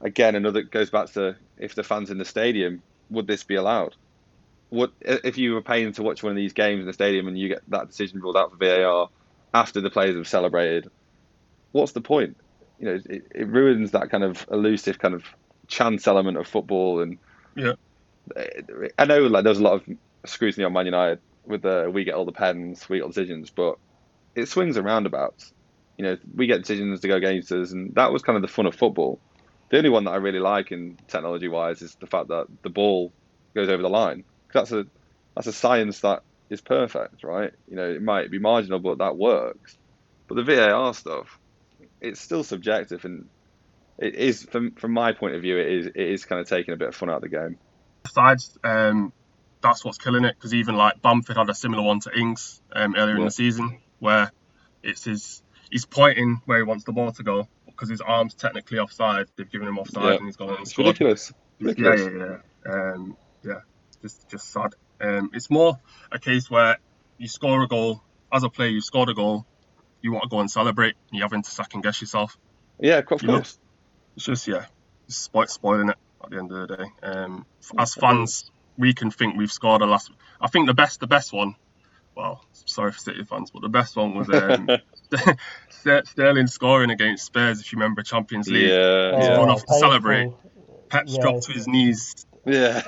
[0.00, 3.94] again, another goes back to if the fans in the stadium would this be allowed?
[4.70, 7.38] Would if you were paying to watch one of these games in the stadium and
[7.38, 9.08] you get that decision ruled out for VAR
[9.54, 10.90] after the players have celebrated?
[11.72, 12.36] What's the point?
[12.78, 15.24] You know, it, it ruins that kind of elusive kind of
[15.66, 17.18] chance element of football and
[17.56, 17.72] Yeah.
[18.98, 19.96] I know like there's a lot of
[20.26, 23.14] scrutiny on Man United with the we get all the pens, we get all the
[23.14, 23.78] decisions, but
[24.38, 25.52] it swings and roundabouts.
[25.96, 28.48] You know, we get decisions to go against us, and that was kind of the
[28.48, 29.18] fun of football.
[29.70, 32.70] The only one that I really like in technology wise is the fact that the
[32.70, 33.12] ball
[33.54, 34.24] goes over the line.
[34.52, 34.86] that's a
[35.34, 37.52] that's a science that is perfect, right?
[37.68, 39.76] You know, it might be marginal, but that works.
[40.28, 41.38] But the VAR stuff,
[42.00, 43.28] it's still subjective, and
[43.98, 46.74] it is from from my point of view, it is it is kind of taking
[46.74, 47.58] a bit of fun out of the game.
[48.04, 49.12] Besides, Um,
[49.60, 52.94] that's what's killing it because even like Bamford had a similar one to Ings um,
[52.96, 54.30] earlier in the season where
[54.82, 58.78] it's his he's pointing where he wants the ball to go because his arm's technically
[58.78, 59.26] offside.
[59.36, 60.14] They've given him offside Yeah.
[60.16, 60.86] and he's gone and It's scored.
[60.88, 61.32] ridiculous.
[61.60, 62.00] Yeah, Ridiculous.
[62.00, 62.92] yeah, yeah.
[62.92, 63.60] Um, yeah,
[64.02, 64.74] just just sad.
[65.00, 65.78] Um, it's more
[66.10, 66.78] a case where
[67.18, 69.46] you score a goal as a player, you scored a goal,
[70.02, 72.36] you want to go and celebrate, and you're having to second guess yourself.
[72.80, 73.58] Yeah, of You know, course.
[74.16, 74.66] It's just yeah,
[75.06, 76.84] it's spoil, spoiling it at the end of the day.
[77.02, 77.46] Um,
[77.78, 80.10] as fans, we can think we've scored a last.
[80.40, 81.54] I think the best, the best one.
[82.18, 84.68] Well, sorry for City fans, but the best one was um,
[86.04, 87.60] Sterling scoring against Spurs.
[87.60, 90.32] If you remember Champions League, Yeah, He's yeah, gone off to celebrate.
[90.88, 91.20] Pep's Yeah.
[91.22, 92.80] dropped to his knees, yeah.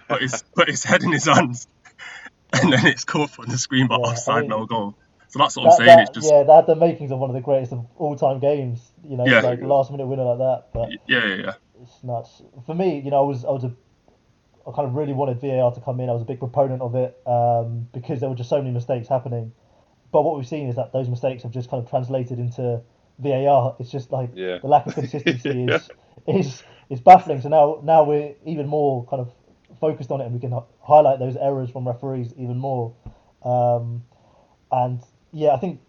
[0.08, 1.66] put his put his head in his hands,
[2.52, 4.94] and then it's caught from the screen, but Yeah, I offside, mean- no goal.
[5.30, 5.86] So that's what That, I'm saying.
[5.88, 8.16] that- it's just yeah, they had the makings of one of the greatest of all
[8.16, 8.80] time games.
[9.02, 9.40] You know, Yeah.
[9.40, 10.64] like last minute winner like that.
[10.74, 11.52] But yeah, yeah, yeah.
[11.82, 12.42] it's nuts.
[12.66, 13.72] For me, you know, I was I was a
[14.68, 16.08] I kind of really wanted VAR to come in.
[16.10, 19.08] I was a big proponent of it um, because there were just so many mistakes
[19.08, 19.52] happening.
[20.12, 22.80] But what we've seen is that those mistakes have just kind of translated into
[23.18, 23.76] VAR.
[23.78, 24.58] It's just like Yeah.
[24.58, 25.76] the lack of consistency Yeah.
[25.76, 25.90] is
[26.26, 27.40] is is baffling.
[27.40, 29.32] So now now we're even more kind of
[29.80, 32.94] focused on it, and we can hi- highlight those errors from referees even more.
[33.42, 34.02] Um,
[34.72, 35.00] and
[35.32, 35.80] yeah, I think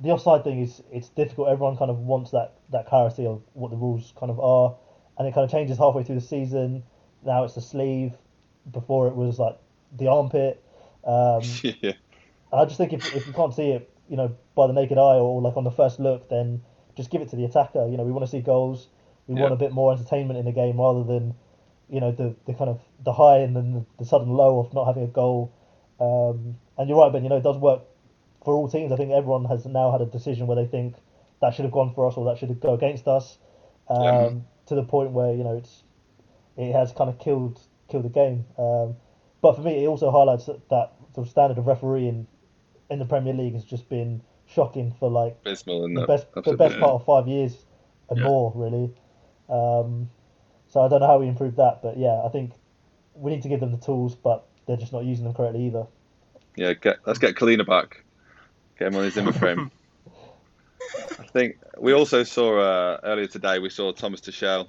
[0.00, 1.48] the offside thing is it's difficult.
[1.48, 4.76] Everyone kind of wants that that clarity of what the rules kind of are,
[5.18, 6.82] and it kind of changes halfway through the season.
[7.24, 8.12] Now it's the sleeve.
[8.70, 9.56] Before it was like
[9.96, 10.62] the armpit.
[11.04, 11.92] Um, yeah.
[12.52, 15.16] I just think if, if you can't see it, you know, by the naked eye
[15.16, 16.62] or like on the first look, then
[16.96, 17.86] just give it to the attacker.
[17.86, 18.88] You know, we want to see goals.
[19.26, 21.34] We want a bit more entertainment in the game rather than,
[21.88, 24.74] you know, the, the kind of the high and then the, the sudden low of
[24.74, 25.52] not having a goal.
[26.00, 27.22] Um, and you're right, Ben.
[27.22, 27.82] You know, it does work
[28.44, 28.90] for all teams.
[28.90, 30.96] I think everyone has now had a decision where they think
[31.40, 33.38] that should have gone for us or that should have go against us.
[33.88, 34.30] Um, Yeah.
[34.66, 35.82] To the point where you know it's
[36.56, 38.44] it has kind of killed killed the game.
[38.58, 38.96] Um,
[39.40, 42.26] but for me, it also highlights that, that the standard of refereeing
[42.90, 46.06] in the Premier League has just been shocking for like Abysmal, the it?
[46.06, 47.64] best the best part of five years
[48.08, 48.24] and Yeah.
[48.24, 48.92] more really.
[49.48, 50.10] Um,
[50.68, 52.52] so I don't know how we improve that, but yeah, I think
[53.14, 55.86] we need to give them the tools, but they're just not using them correctly either.
[56.56, 58.04] Yeah, get, let's get Collina back.
[58.78, 59.70] Get him on his Zimmer frame.
[61.18, 63.58] I think we also saw uh, earlier today.
[63.58, 64.68] We saw Thomas Tuchel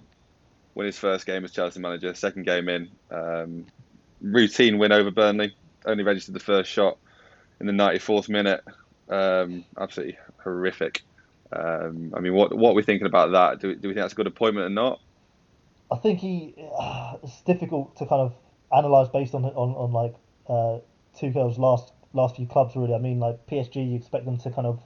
[0.76, 2.14] win his first game as Chelsea manager.
[2.14, 3.66] Second game in, um,
[4.22, 5.56] routine win over Burnley.
[5.86, 6.98] Only registered the first shot
[7.60, 8.64] in the 94th minute.
[9.10, 11.04] Um, absolutely horrific.
[11.52, 13.60] Um, I mean, what what are we thinking about that?
[13.60, 15.02] Do, do we think that's a good appointment or not?
[15.92, 16.54] I think he
[17.24, 18.34] it's difficult to kind of
[18.74, 20.16] analyze based on on, on like
[20.48, 20.80] uh,
[21.20, 22.94] Tuchel's last last few clubs really.
[22.94, 24.80] I mean, like PSG, you expect them to kind of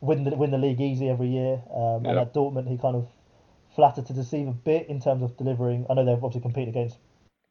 [0.00, 3.06] win the win the league easy every year, um, and at Dortmund he kind of
[3.74, 5.86] flattered to deceive a bit in terms of delivering.
[5.88, 6.98] I know they've obviously competed against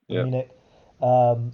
[0.07, 0.23] Yeah.
[0.23, 0.49] Munich,
[1.01, 1.51] um,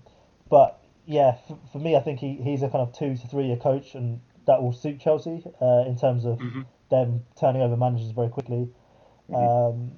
[0.49, 3.45] but yeah, for, for me, I think he, he's a kind of two to three
[3.47, 6.65] year coach, and that will suit Chelsea uh, in terms of Mhm.
[6.89, 8.69] them turning over managers very quickly.
[9.30, 9.36] Mm-hmm.
[9.36, 9.91] Um,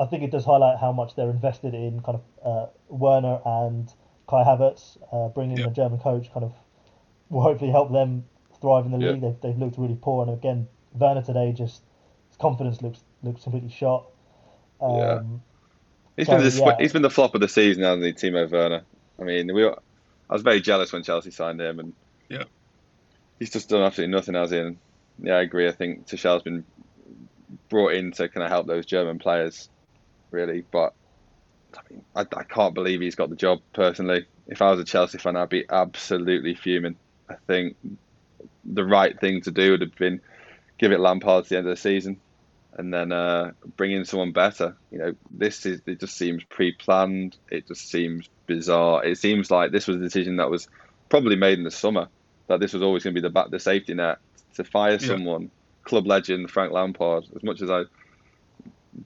[0.00, 3.92] I think it does highlight how much they're invested in kind of uh, Werner and
[4.26, 4.98] Kai Havertz.
[5.12, 6.52] Uh, bringing in a German coach kind of
[7.30, 8.24] will hopefully help them
[8.60, 9.20] thrive in the league.
[9.20, 11.82] They've, they've looked really poor, and again, Werner today just
[12.28, 14.06] his confidence looks looks completely shot.
[14.80, 15.22] Um, Yeah.
[16.16, 16.76] He's So, been the yeah.
[16.78, 18.82] he's been the flop of the season, hasn't he, Timo Werner?
[19.18, 19.76] I mean, we were,
[20.30, 21.92] I was very jealous when Chelsea signed him, and
[22.28, 22.44] Yeah.
[23.38, 24.58] he's just done absolutely nothing, has he?
[24.58, 24.78] And
[25.22, 25.66] yeah, I agree.
[25.68, 26.64] I think Tuchel's been
[27.68, 29.68] brought in to kind of help those German players,
[30.30, 30.64] really.
[30.70, 30.94] But
[31.76, 34.26] I mean, I, I can't believe he's got the job personally.
[34.46, 36.96] If I was a Chelsea fan, I'd be absolutely fuming.
[37.28, 37.76] I think
[38.64, 40.20] the right thing to do would have been
[40.78, 42.20] give it Lampard to the end of the season
[42.76, 44.76] and then uh, bring in someone better.
[44.90, 47.36] You know, this is it just seems pre-planned.
[47.50, 49.04] It just seems bizarre.
[49.04, 50.68] It seems like this was a decision that was
[51.08, 52.08] probably made in the summer.
[52.48, 54.18] That this was always going to be the back, the safety net
[54.56, 55.50] to fire someone,
[55.84, 57.24] club legend Frank Lampard.
[57.34, 57.84] As much as I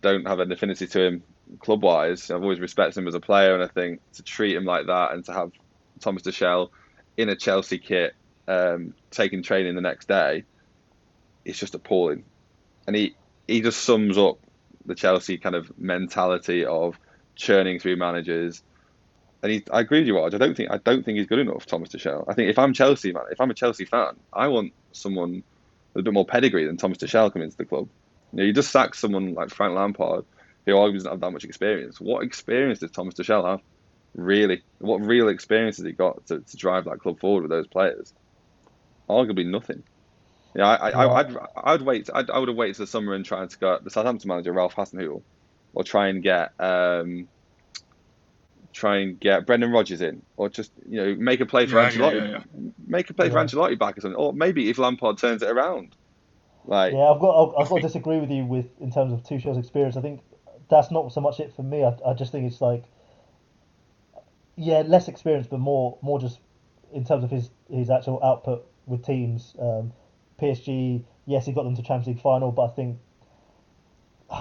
[0.02, 1.22] don't have an affinity to him
[1.60, 4.86] club-wise, I've always respected him as a player, and I think to treat him like
[4.86, 5.52] that and to have
[6.00, 6.70] Thomas Tuchel
[7.16, 8.14] in a Chelsea kit
[8.46, 10.44] um, taking training the next day,
[11.44, 12.24] it's just appalling.
[12.86, 13.14] And he
[13.48, 14.38] he just sums up
[14.86, 16.98] the Chelsea kind of mentality of
[17.34, 18.62] churning through managers.
[19.42, 20.34] And he, I agree with you, Raj.
[20.34, 22.24] I don't think I don't think he's good enough, Thomas Tuchel.
[22.28, 25.42] I think if I'm Chelsea man, if I'm a Chelsea fan, I want someone
[25.94, 27.88] with a bit more pedigree than Thomas Tuchel coming into the club.
[28.32, 30.24] You know, you just sack someone like Frank Lampard,
[30.66, 32.00] who arguably doesn't have that much experience.
[32.00, 33.60] What experience does Thomas Tuchel have?
[34.14, 37.66] Really, what real experience has he got to, to drive that club forward with those
[37.66, 38.12] players?
[39.08, 39.82] Arguably nothing.
[40.58, 41.12] Yeah, I, I, Yeah.
[41.12, 42.10] I'd, I'd wait.
[42.12, 44.52] I'd, I would have waited to the summer and tried to get the Southampton manager
[44.52, 45.22] Ralph Hasenhüttl,
[45.72, 47.28] or try and get um,
[48.72, 51.90] try and get Brendan Rodgers in, or just you know make a play for Yeah,
[51.90, 55.18] yeah, Ancelotti, yeah, make a play for Ancelotti back or something, or maybe if Lampard
[55.18, 55.94] turns it around,
[56.64, 59.22] like Yeah, I've got I've, I've got to disagree with you with in terms of
[59.22, 59.96] Tuchel's experience.
[59.96, 60.22] I think
[60.68, 61.84] that's not so much it for me.
[61.84, 62.82] I, I just think it's like
[64.56, 66.40] yeah, less experience, but more more just
[66.92, 69.54] in terms of his his actual output with teams.
[69.60, 69.92] Um,
[70.40, 72.98] PSG, yes, he got them to Champions League final, but I think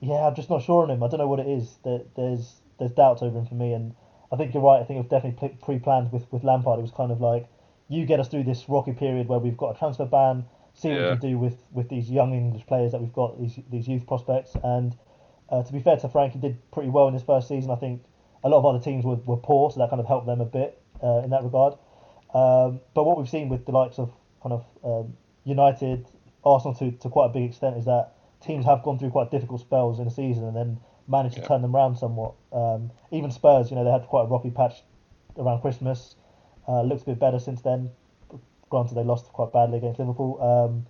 [0.00, 1.02] yeah, I'm just not sure on him.
[1.02, 1.78] I don't know what it is.
[1.84, 3.94] There, there's there's doubts over him for me, and
[4.32, 4.80] I think you're right.
[4.80, 6.78] I think it was definitely pre- pre-planned with with Lampard.
[6.78, 7.46] It was kind of like
[7.88, 10.44] you get us through this rocky period where we've got a transfer ban,
[10.74, 11.10] see what Yeah.
[11.12, 14.06] we can do with, with these young English players that we've got, these these youth
[14.06, 14.56] prospects.
[14.62, 14.96] And
[15.48, 17.70] uh, to be fair to Frank, he did pretty well in his first season.
[17.70, 18.02] I think
[18.44, 20.44] a lot of other teams were, were poor, so that kind of helped them a
[20.44, 21.74] bit uh, in that regard.
[22.34, 24.10] Um, but what we've seen with the likes of
[24.42, 26.06] kind of um, United,
[26.44, 29.60] Arsenal to, to quite a big extent is that teams have gone through quite difficult
[29.60, 30.78] spells in the season and then
[31.08, 32.34] managed to turn them around somewhat.
[32.52, 34.82] Um, even Spurs, you know, they had quite a rocky patch
[35.36, 36.16] around Christmas.
[36.68, 37.90] Uh, looks a bit better since then.
[38.70, 40.42] Granted, they lost quite badly against Liverpool.
[40.42, 40.86] Um,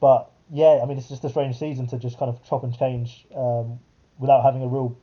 [0.00, 2.76] but yeah, I mean, it's just a strange season to just kind of chop and
[2.76, 3.78] change um,
[4.18, 4.96] without having a real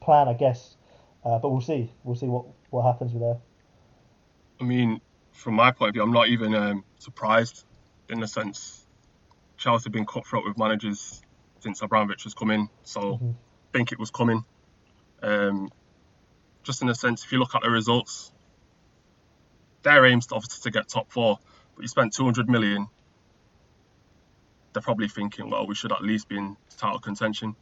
[0.00, 0.76] plan, I guess.
[1.24, 1.90] Uh, but we'll see.
[2.04, 3.38] We'll see what, what happens with there.
[4.60, 5.00] I mean,
[5.32, 7.64] from my point of view, I'm not even um, surprised
[8.08, 8.86] in the sense
[9.56, 11.20] Chelsea have been cutthroat with managers
[11.60, 13.34] since Abramovich has come in, so Mhm.
[13.34, 14.44] I think it was coming.
[15.22, 15.70] Um,
[16.62, 18.32] just in a sense, if you look at the results,
[19.82, 21.38] their aim's obviously to get top four,
[21.74, 22.88] but you spent 200 million.
[24.72, 27.56] They're probably thinking, well, we should at least be in title contention.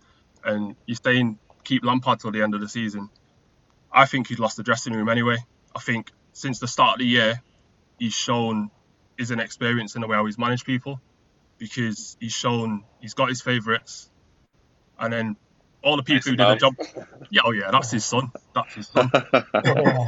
[0.44, 3.10] And you're saying keep Lampard till the end of the season.
[3.90, 5.38] I think he's lost the dressing room anyway.
[5.74, 7.42] I think since the start of the year,
[7.98, 8.70] he's shown
[9.18, 11.00] his inexperience in the way how he's managed people
[11.58, 14.08] because he's shown he's got his favourites
[14.98, 15.36] and then
[15.82, 16.74] all the people who did the job.
[17.30, 18.32] Yeah, oh yeah, that's his son.
[18.54, 19.10] That's his son.
[19.14, 20.06] Yeah.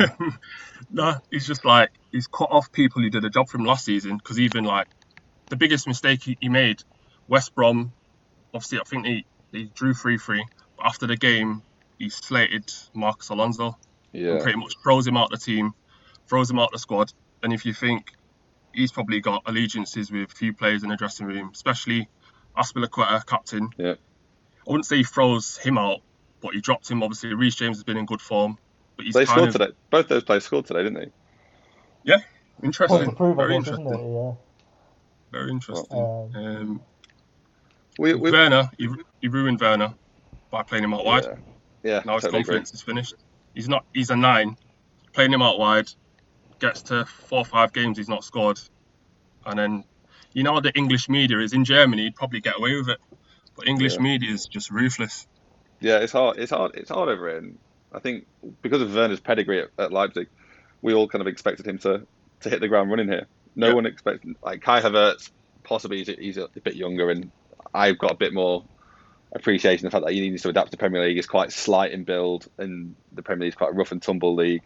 [0.91, 4.17] no, he's just like he's cut off people who did a job from last season
[4.17, 4.89] because even like
[5.49, 6.83] the biggest mistake he, he made,
[7.29, 7.93] West Brom,
[8.55, 10.41] obviously I think he, he drew 3-3,
[10.77, 11.63] but after the game
[11.99, 13.77] he slated Marcos Alonso
[14.13, 15.75] and pretty much throws him out the team,
[16.27, 17.13] throws him out the squad.
[17.43, 18.13] And if you think
[18.73, 22.09] he's probably got allegiances with a few players in the dressing room, especially
[22.57, 23.71] Azpilicueta, captain.
[23.77, 23.93] Yeah.
[23.93, 26.01] I wouldn't say he throws him out,
[26.41, 27.03] but he dropped him.
[27.03, 28.59] Obviously, Reece James has been in good form,
[28.97, 29.73] but he's They scored of today.
[29.91, 31.11] Both those players scored today, didn't they?
[32.87, 33.17] Point interesting.
[33.17, 33.87] to Very guess, interesting.
[33.89, 34.37] it?
[35.33, 35.99] Very interesting.
[35.99, 36.81] Um, Um,
[37.99, 38.89] We, we, Werner, he,
[39.21, 39.95] he ruined Werner
[40.51, 41.25] by playing him out wide.
[41.25, 41.35] yeah.
[41.83, 42.55] yeah, Now his totally agree.
[42.57, 43.15] confidence is finished.
[43.55, 43.85] He's not.
[43.95, 44.57] He's a nine.
[45.13, 45.89] Playing him out wide,
[46.61, 48.61] gets to four or five games he's not scored,
[49.47, 49.85] and then
[50.33, 52.05] you know the English media is in Germany.
[52.05, 52.99] He'd probably get away with it,
[53.57, 54.03] but English Yeah.
[54.03, 55.27] media is just ruthless.
[55.81, 56.39] Yeah, it's hard.
[56.39, 56.73] It's hard.
[56.75, 57.37] It's hard over.
[57.37, 57.59] And
[57.93, 58.27] I think
[58.63, 60.29] because of Werner's pedigree at, at Leipzig,
[60.83, 62.07] we all kind of expected him to,
[62.41, 63.27] to hit the ground running here.
[63.57, 63.75] No Yeah.
[63.75, 65.31] one expected like Kai Havertz.
[65.65, 67.31] Possibly he's a, he's a bit younger, and
[67.75, 68.65] I've got a bit more
[69.33, 71.17] appreciation of the fact that he needs to adapt to Premier League.
[71.19, 74.35] It's quite slight in build, and the Premier League is quite a rough and tumble
[74.35, 74.63] league.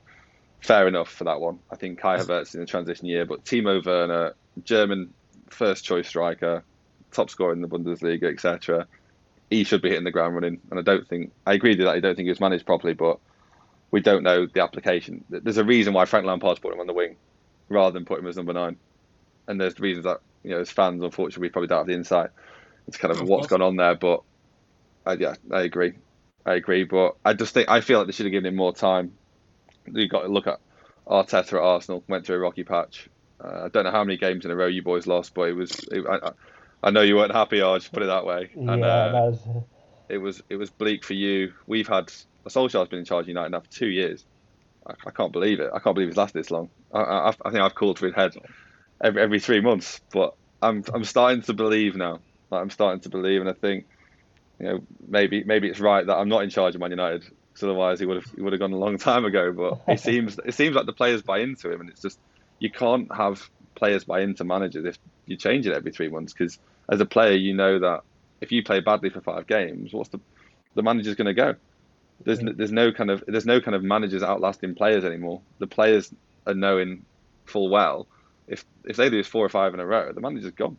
[0.65, 1.59] Fair enough for that one.
[1.71, 5.13] I think Kai Havertz in the transition year, but Timo Werner, German
[5.51, 6.65] first choice striker,
[7.13, 8.87] top scorer in the Bundesliga, etc
[9.51, 10.61] he should be hitting the ground running.
[10.71, 11.95] And I don't think I agree with that.
[11.95, 13.19] I don't think he was managed properly, but
[13.91, 15.25] we don't know the application.
[15.29, 17.17] There's a reason why Frank Lampard's put him on the wing
[17.69, 18.77] rather than put him as number nine.
[19.47, 22.31] And there's reasons that you know as fans, unfortunately, we probably don't have the insight.
[22.89, 24.23] It's kind of Of what's gone on there, but
[25.07, 25.95] I, yeah, I agree.
[26.45, 28.75] I agree, but I just think I feel like they should have given him more
[28.75, 29.13] time.
[29.87, 30.59] You got to look at
[31.07, 33.09] Arteta at Arsenal went through a rocky patch.
[33.43, 35.53] Uh, I don't know how many games in a row you boys lost, but it
[35.53, 35.73] was.
[35.91, 36.31] It, I,
[36.83, 37.91] I- know you weren't happy, Arj.
[37.93, 38.51] Put it that way.
[38.55, 39.47] Yeah, and, that uh, was,
[40.09, 41.53] it was it was bleak for you.
[41.67, 42.13] We've had
[42.49, 44.25] Solskjaer's been in charge of United now for two years.
[44.87, 45.71] I, I can't believe it.
[45.75, 46.69] I can't believe it's lasted this long.
[46.93, 48.35] I, I, I think I've called for his head
[49.03, 52.21] every every three months, but I'm I'm starting to believe now.
[52.51, 53.87] Like, I'm starting to believe, and I think
[54.61, 57.25] you know maybe maybe it's right that I'm not in charge of Man United.
[57.55, 59.53] Because otherwise he would have he would have gone a long time ago.
[59.53, 62.19] But it seems it seems like the players buy into him, and it's just
[62.59, 63.43] you can't have
[63.77, 66.33] players buy into managers if you change it every three months.
[66.33, 66.59] Because
[66.91, 68.01] as a player, you know that
[68.41, 70.21] if you play badly for five games, what's the
[70.75, 71.55] the manager's going to go?
[72.25, 72.51] There's Yeah.
[72.51, 75.43] n there's no kind of there's no kind of managers outlasting players anymore.
[75.61, 76.13] The players
[76.47, 77.07] are knowing
[77.47, 78.09] full well
[78.47, 80.79] if if they lose four or five in a row, the manager's gone.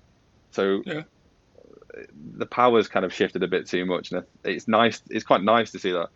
[0.51, 1.03] So Yeah.
[2.13, 5.01] the powers kind of shifted a bit too much, and it's nice.
[5.09, 6.09] It's quite nice to see that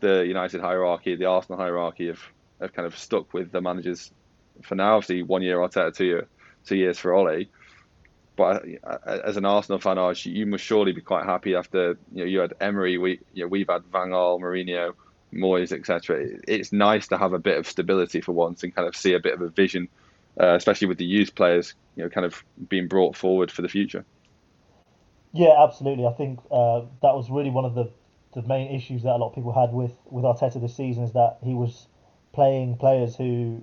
[0.00, 2.22] the United hierarchy, the Arsenal hierarchy, have
[2.60, 4.10] have kind of stuck with the managers
[4.62, 4.96] for now.
[4.96, 6.28] Obviously, one year Arteta, two year
[6.64, 7.46] two years for Ole.
[8.36, 12.18] But uh, as an Arsenal fan, Arj, you must surely be quite happy after you
[12.18, 14.94] know you had Emery, we you know, we've had Van Gaal, Mourinho,
[15.32, 16.26] Moyes, etc.
[16.48, 19.20] It's nice to have a bit of stability for once and kind of see a
[19.20, 19.88] bit of a vision,
[20.40, 23.68] uh, especially with the youth players, you know, kind of being brought forward for the
[23.68, 24.04] future.
[25.32, 26.06] Yeah, absolutely.
[26.06, 27.90] I think uh, that was really one of the,
[28.34, 31.12] the main issues that a lot of people had with, with Arteta this season is
[31.12, 31.86] that he was
[32.32, 33.62] playing players who,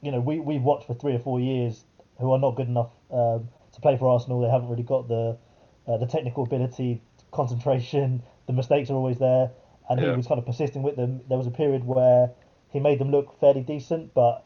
[0.00, 1.84] you know, we, we've watched for three or four years
[2.18, 4.40] who are not good enough um, to play for Arsenal.
[4.40, 5.38] They haven't really got the
[5.86, 8.22] uh, the technical ability, concentration.
[8.44, 9.52] The mistakes are always there,
[9.88, 11.20] and he was kind of persisting with them.
[11.28, 12.32] There was a period where
[12.70, 14.44] he made them look fairly decent, but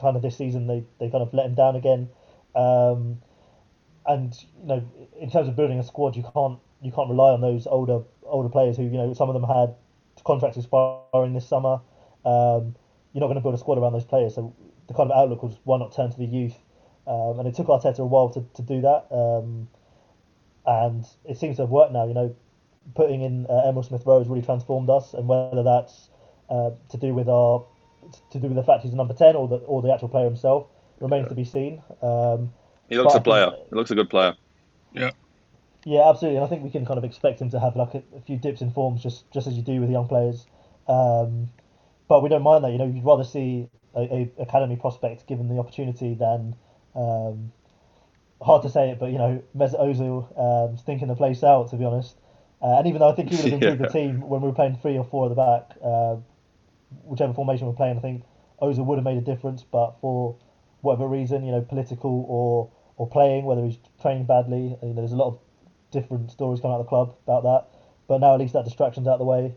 [0.00, 2.08] kind of this season they, they kind of let him down again.
[2.54, 3.18] Um,
[4.06, 4.88] and you know,
[5.20, 8.48] in terms of building a squad, you can't you can't rely on those older older
[8.48, 9.74] players who you know some of them had
[10.24, 11.80] contracts expiring this summer.
[12.24, 12.74] Um,
[13.12, 14.54] you're not going to build a squad around those players, so
[14.88, 16.54] the kind of outlook was why not turn to the youth,
[17.06, 19.68] um, and it took Arteta a while to, to do that, um,
[20.66, 22.06] and it seems to have worked now.
[22.06, 22.36] You know,
[22.94, 26.08] putting in uh, Emile Smith Rowe has really transformed us, and whether that's
[26.50, 27.64] uh, to do with our
[28.30, 30.24] to do with the fact he's a number ten or the or the actual player
[30.26, 30.66] himself
[31.00, 31.28] remains Yeah.
[31.28, 31.82] to be seen.
[32.02, 32.52] Um,
[32.88, 33.50] He looks a a I think- player.
[33.70, 34.34] He looks a good player.
[34.92, 35.10] Yeah.
[35.84, 36.36] Yeah, absolutely.
[36.38, 38.38] And I think we can kind of expect him to have like a, a few
[38.38, 40.46] dips in forms, just just as you do with young players.
[40.88, 41.50] Um,
[42.08, 42.72] but we don't mind that.
[42.72, 46.56] You know, you'd rather see a, a academy prospect given the opportunity than
[46.94, 47.52] um,
[48.42, 51.70] hard to say it, but you know, Mesut Ozil um, stinking the place out.
[51.70, 52.16] To be honest,
[52.62, 53.86] uh, and even though I think he would have improved Yeah.
[53.86, 56.16] the team when we were playing three or four at the back, uh,
[57.04, 58.24] whichever formation we're playing, I think
[58.62, 59.62] Ozil would have made a difference.
[59.64, 60.36] But for
[60.82, 65.12] whatever reason, you know, political or or playing, whether he's training badly, you know, there's
[65.12, 65.38] a lot of
[65.94, 67.80] different stories coming out of the club about that.
[68.06, 69.54] But now at least that distraction's out of the way,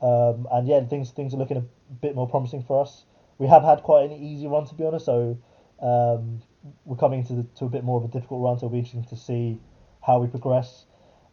[0.00, 1.64] um, and yeah, things things are looking a
[2.00, 3.04] bit more promising for us.
[3.38, 5.36] We have had quite an easy run to be honest, so
[5.82, 6.40] um,
[6.84, 8.58] we're coming to the, to a bit more of a difficult run.
[8.58, 9.60] So it'll be interesting to see
[10.06, 10.84] how we progress.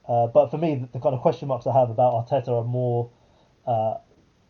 [0.07, 2.63] Uh, but for me, the, the kind of question marks I have about Arteta are
[2.63, 3.09] more
[3.67, 3.95] uh,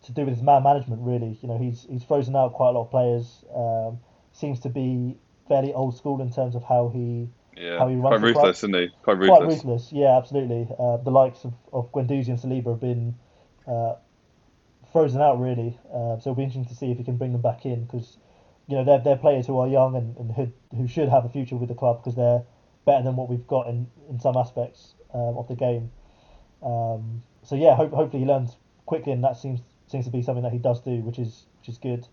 [0.06, 1.02] to do with his man management.
[1.02, 3.44] Really, you know, he's he's frozen out quite a lot of players.
[3.54, 4.00] Um,
[4.32, 8.20] seems to be fairly old school in terms of how he Yeah, How he runs
[8.20, 8.44] quite club.
[8.44, 8.90] ruthless, isn't he?
[9.02, 9.38] Quite ruthless.
[9.38, 9.92] quite ruthless.
[9.92, 10.68] Yeah, absolutely.
[10.78, 13.16] Uh, the likes of, of Guendouzi and Saliba have been
[13.68, 13.96] uh,
[14.92, 15.78] frozen out really.
[15.90, 18.18] Uh, so it'll be interesting to see if he can bring them back in because
[18.68, 21.30] you know they're, they're players who are young and, and who, who should have a
[21.30, 22.44] future with the club because they're
[22.86, 25.92] better than what we've got in, in some aspects um, of the game.
[26.64, 30.44] Um, so yeah, hope, hopefully he learns quickly and that seems seems to be something
[30.44, 32.08] that he does do, which is which is good.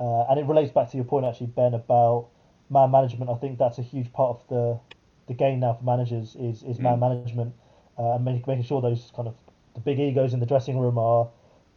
[0.00, 2.28] Uh, and it relates back to your point actually, Ben, about
[2.70, 3.30] man management.
[3.30, 4.78] I think that's a huge part of the
[5.26, 7.54] the game now for managers is, is man management
[7.98, 9.34] uh, and make, making sure those kind of
[9.74, 11.28] the big egos in the dressing room are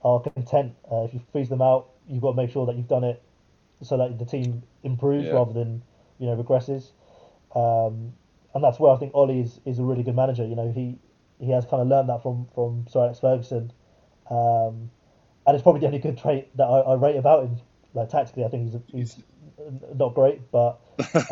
[0.04, 0.74] are content.
[0.92, 3.22] Uh, if you freeze them out, you've got to make sure that you've done it
[3.82, 5.34] so that the team improves Yeah.
[5.34, 5.82] rather than
[6.20, 6.92] you know regresses.
[7.56, 8.14] Um,
[8.54, 10.46] and that's where I think Ollie is, is a really good manager.
[10.46, 10.98] You know, he
[11.40, 13.72] he has kind of learned that from from Sir Alex Ferguson,
[14.30, 14.90] um,
[15.46, 17.58] and it's probably the only good trait that I, I rate about him.
[17.94, 19.24] Like tactically, I think he's he's
[19.96, 20.80] not great, but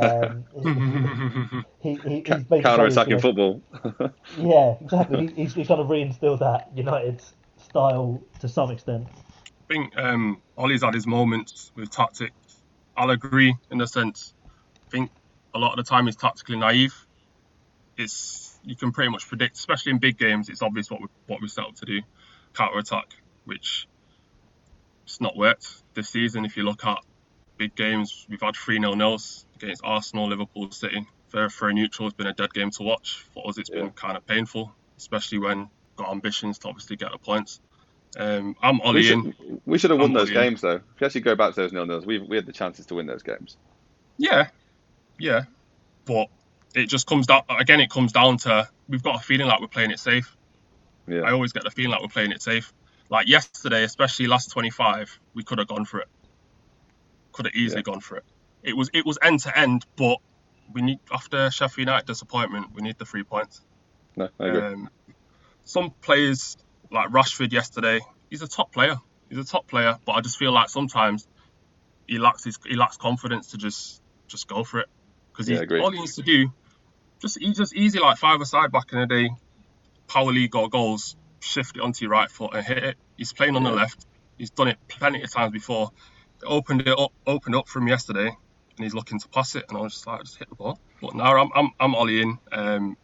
[0.01, 0.45] um,
[1.81, 3.61] he, he he's made Counter players, you attacking football.
[4.37, 5.27] Yeah, exactly.
[5.27, 7.21] He, he's, he's kind of reinstilled that United
[7.57, 9.07] style to some extent.
[9.69, 12.33] I think um, Ollie's had his moments with tactics.
[12.95, 14.33] I'll agree in a sense.
[14.45, 15.11] I think
[15.53, 16.93] a lot of the time he's tactically naive.
[17.97, 20.49] It's you can pretty much predict, especially in big games.
[20.49, 22.01] It's obvious what we what we set up to do,
[22.53, 23.07] counter attack,
[23.45, 23.87] which
[25.05, 26.45] it's not worked this season.
[26.45, 26.99] If you look at
[27.59, 31.05] big games, we've had three 0 nils against Arsenal, Liverpool, City.
[31.27, 33.23] For for a neutral, it's been a dead game to watch.
[33.35, 33.81] For us, it's Yeah.
[33.81, 37.59] been kind of painful, especially when got ambitions to obviously get the points.
[38.17, 39.61] Um, I'm We Ollie in.
[39.65, 40.43] we should have won I'm those not in.
[40.49, 40.75] games though.
[40.77, 42.95] If you actually go back to those nil nils, we we had the chances to
[42.95, 43.57] win those games.
[44.17, 44.49] Yeah,
[45.19, 45.43] yeah,
[46.05, 46.27] but
[46.73, 47.79] it just comes down again.
[47.81, 50.35] It comes down to we've got a feeling like we're playing it safe.
[51.07, 51.21] Yeah.
[51.21, 52.73] I always get the feeling like we're playing it safe.
[53.09, 56.07] Like yesterday, especially last 25, we could have gone for it.
[57.39, 58.23] Could have easily gone for it.
[58.63, 60.17] It was it was end to end, but
[60.73, 63.61] we need after Sheffield United disappointment, we need the three points.
[64.17, 64.61] no, I agree.
[64.61, 64.89] Um,
[65.63, 66.57] some players
[66.91, 68.97] like Rashford yesterday, he's a top player.
[69.29, 71.29] He's a top player, but I just feel like sometimes
[72.07, 74.89] he lacks his, he lacks confidence to just just go for it
[75.31, 76.51] because Yeah, all he needs to do
[77.21, 79.29] just he's just easy like five aside back in the day,
[80.09, 82.97] power league got goals, shift it onto your right foot and hit it.
[83.15, 84.05] He's playing on the left.
[84.37, 85.91] He's done it plenty of times before.
[86.45, 89.81] Opened it up, opened up from yesterday, and he's looking to pass it, and I
[89.81, 90.79] was just like, just hit the ball.
[91.01, 92.39] But now I'm I'm I'm Ollie in.
[92.51, 92.97] Um,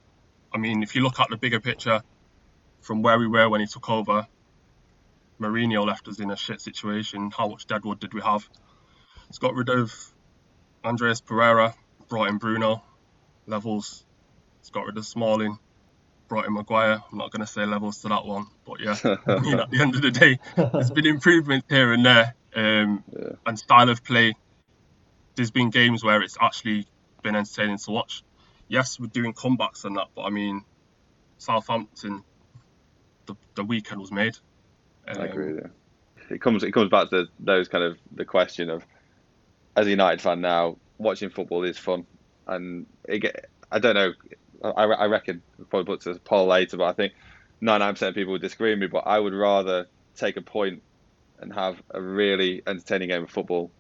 [0.53, 2.01] I mean, if you look at the bigger picture,
[2.81, 4.27] from where we were when he took over,
[5.39, 7.31] Mourinho left us in a shit situation.
[7.35, 8.47] How much deadwood did we have?
[9.27, 9.93] He's got rid of
[10.83, 11.73] Andreas Pereira,
[12.07, 12.83] brought in Bruno,
[13.47, 14.05] levels.
[14.61, 15.57] He's got rid of Smalling,
[16.27, 17.01] brought in Maguire.
[17.11, 18.95] I'm not going to say levels to that one, but yeah.
[19.27, 23.03] I mean, at the end of the day, there's been improvements here and there, um,
[23.11, 23.29] Yeah.
[23.45, 24.33] and style of play.
[25.35, 26.87] There's been games where it's actually
[27.21, 28.23] been entertaining to watch.
[28.67, 30.63] Yes, we're doing comebacks and that, but I mean,
[31.37, 32.23] Southampton,
[33.25, 34.37] the, the weekend was made.
[35.07, 35.55] Um, I agree.
[35.55, 35.67] Yeah.
[36.29, 38.83] It comes it comes back to those kind of the question of
[39.75, 42.07] as a United fan now, watching football is fun,
[42.47, 44.13] and it I don't know.
[44.63, 47.13] I, I reckon we'll probably put to a poll later, but I think
[47.61, 48.87] 99% of people would disagree with me.
[48.87, 50.81] But I would rather take a point
[51.45, 53.71] and have a really entertaining game of football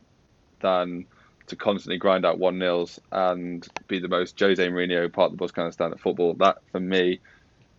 [0.61, 1.05] than
[1.47, 5.37] to constantly grind out one nils and be the most Jose Mourinho part of the
[5.37, 6.33] bus kind of football.
[6.35, 7.19] That for me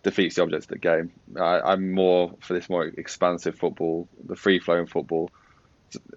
[0.03, 1.11] defeats the object of the game.
[1.37, 5.31] I, I'm more for this more expansive football, the free flowing football,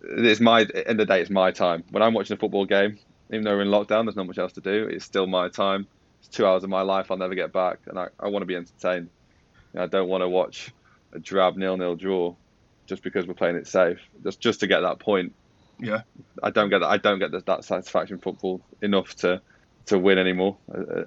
[0.03, 1.21] it's my end of the day.
[1.21, 2.99] It's my time when I'm watching a football game.
[3.33, 4.89] Even though we're in lockdown, there's not much else to do.
[4.91, 5.87] It's still my time.
[6.19, 8.47] It's two hours of my life I'll never get back, and I, I want to
[8.47, 9.09] be entertained.
[9.79, 10.73] I don't want to watch
[11.13, 12.35] a drab nil-nil draw
[12.91, 15.33] just because we're playing it safe, just just to get that point.
[15.79, 16.03] Yeah,
[16.43, 16.89] I don't get that.
[16.89, 19.41] I don't get that, that satisfaction football enough to
[19.87, 20.59] to win anymore.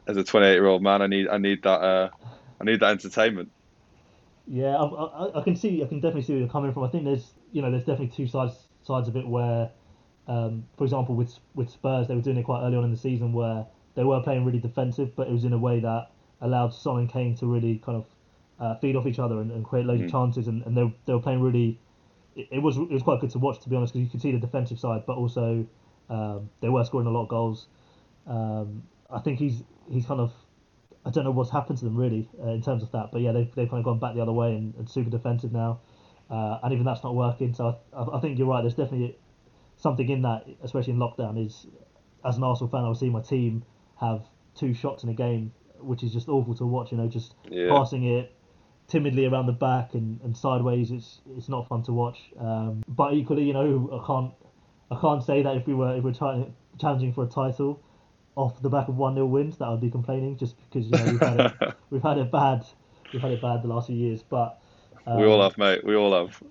[0.08, 2.10] As a 28 year old man, I need I need that uh,
[2.60, 3.52] I need that entertainment.
[4.48, 6.84] Yeah, I, I, I, can see I can definitely see where you're coming from.
[6.84, 9.70] I think there's you know there's definitely two sides sides of it where,
[10.28, 12.98] um, for example, with with Spurs they were doing it quite early on in the
[12.98, 16.08] season where they were playing really defensive, but it was in a way that
[16.42, 18.06] allowed Son and Kane to really kind of
[18.64, 20.06] uh, feed off each other and, and create loads mm.
[20.06, 21.80] of chances, and, and they, they were playing really.
[22.36, 24.22] It, it, was it was quite good to watch to be honest because you could
[24.22, 25.68] see the defensive side, but also
[26.10, 27.68] um, they were scoring a lot of goals.
[28.26, 30.32] Um, I think he's he's kind of
[31.06, 33.34] I don't know what's happened to them really uh, in terms of that, but yeah,
[33.34, 35.82] they've, they've kind of gone back the other way and, and super defensive now,
[36.32, 37.54] uh, and even that's not working.
[37.54, 38.62] So I, I think you're right.
[38.62, 39.18] There's definitely
[39.76, 41.46] something in that, especially in lockdown.
[41.46, 41.68] Is
[42.24, 43.66] as an Arsenal fan, I was seeing my team
[44.00, 44.24] have
[44.56, 46.94] two shots in a game, which is just awful to watch.
[46.94, 47.68] You know, just yeah.
[47.68, 48.34] passing it
[48.94, 50.92] timidly around the back and, and sideways.
[50.92, 52.20] It's it's not fun to watch.
[52.40, 54.34] Um, but equally, you know, I can't
[54.92, 57.82] I can't say that if we were if we we're trying challenging for a title
[58.36, 60.92] off the back of one 0 wins that I would be complaining just because you
[60.92, 62.66] know we've had it we've had it bad
[63.12, 64.24] we've had it bad the last few years.
[64.24, 64.60] But
[65.08, 65.84] um, we all have, mate.
[65.84, 66.42] We all have.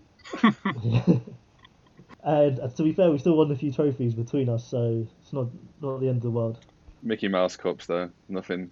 [2.24, 5.32] and uh, to be fair, we still won a few trophies between us, so it's
[5.32, 5.48] not
[5.80, 6.58] not the end of the world.
[7.02, 8.70] Mickey Mouse cups, though, nothing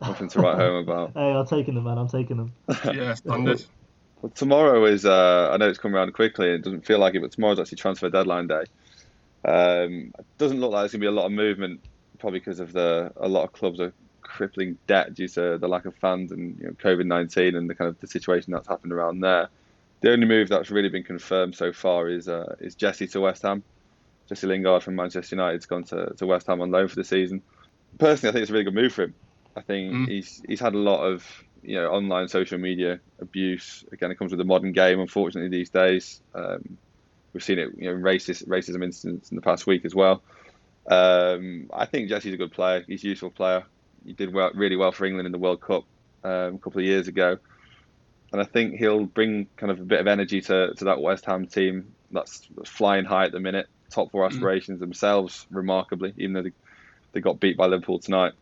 [0.00, 1.12] Nothing to write home about.
[1.14, 1.98] hey, I'm taking them, man.
[1.98, 2.52] I'm taking them.
[2.84, 3.64] yeah, standard.
[4.20, 5.04] Well, tomorrow is.
[5.04, 6.48] Uh, I know it's come around quickly.
[6.48, 8.64] And it doesn't feel like it, but tomorrow's actually transfer deadline day.
[9.44, 11.80] Um, it doesn't look like there's going to be a lot of movement,
[12.18, 13.92] probably because of the a lot of clubs are
[14.22, 17.74] crippling debt due to the lack of fans and you know, COVID nineteen and the
[17.74, 19.48] kind of the situation that's happened around there.
[20.00, 23.42] The only move that's really been confirmed so far is uh, is Jesse to West
[23.42, 23.62] Ham.
[24.28, 27.42] Jesse Lingard from Manchester United's gone to, to West Ham on loan for the season.
[27.98, 29.14] Personally, I think it's a really good move for him.
[29.56, 30.08] I think mm.
[30.08, 31.24] he's he's had a lot of
[31.62, 33.84] you know online social media abuse.
[33.92, 35.00] Again, it comes with the modern game.
[35.00, 36.76] Unfortunately, these days, um,
[37.32, 40.22] we've seen it you know racist racism incidents in the past week as well.
[40.86, 42.84] Um, I think Jesse's a good player.
[42.86, 43.64] He's a useful player.
[44.04, 45.84] He did well, really well for England in the World Cup
[46.24, 47.38] um, a couple of years ago,
[48.32, 51.24] and I think he'll bring kind of a bit of energy to, to that West
[51.24, 53.66] Ham team that's, that's flying high at the minute.
[53.88, 54.32] Top four mm.
[54.32, 54.80] aspirations mm.
[54.80, 56.52] themselves, remarkably, even though they,
[57.12, 58.32] they got beat by Liverpool tonight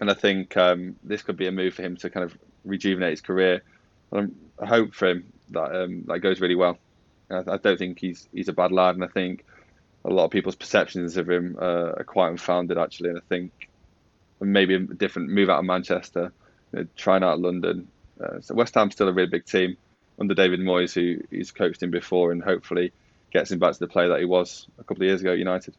[0.00, 3.10] and I think um, this could be a move for him to kind of rejuvenate
[3.10, 3.62] his career.
[4.12, 6.78] And I hope for him that um, that goes really well.
[7.30, 9.44] I, I, don't think he's he's a bad lad, and I think
[10.04, 13.10] a lot of people's perceptions of him uh, are quite unfounded actually.
[13.10, 13.68] And I think
[14.40, 16.32] maybe a different move out of Manchester,
[16.72, 17.88] you know, trying out London.
[18.22, 19.76] Uh, so West Ham's still a really big team
[20.18, 22.92] under David Moyes, who he's coached him before, and hopefully
[23.32, 25.38] gets him back to the player that he was a couple of years ago at
[25.38, 25.74] United.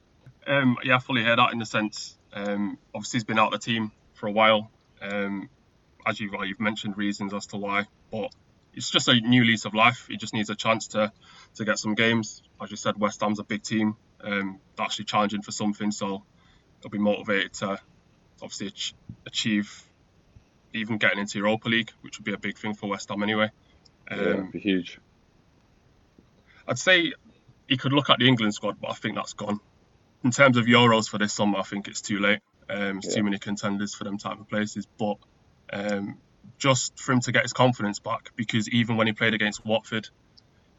[0.47, 2.17] Um, yeah, I fully hear that in the sense.
[2.33, 3.91] Um, obviously, he's been out of the team
[4.25, 4.71] for a while.
[5.01, 5.49] Um,
[6.03, 8.33] as you've, you've mentioned, reasons as to why, but
[8.73, 10.07] it's just a new lease of life.
[10.09, 11.11] He just needs a chance to
[11.55, 12.41] to get some games.
[12.61, 16.23] As you said, West Ham's a big team, um, actually challenging for something, so
[16.81, 17.79] they'll be motivated to
[18.41, 18.95] obviously ach-
[19.27, 19.83] achieve
[20.73, 23.49] even getting into Europa League, which would be a big thing for West Ham anyway.
[24.09, 24.99] Um, yeah, be huge.
[26.67, 27.13] I'd say
[27.67, 29.59] he could look at the England squad, but I think that's gone.
[30.23, 32.39] In terms of Euros for this summer, I think it's too late.
[32.69, 33.11] Um, yeah.
[33.11, 35.17] too many contenders for them type of places, but
[35.71, 36.17] um,
[36.57, 40.09] just for him to get his confidence back, because even when he played against Watford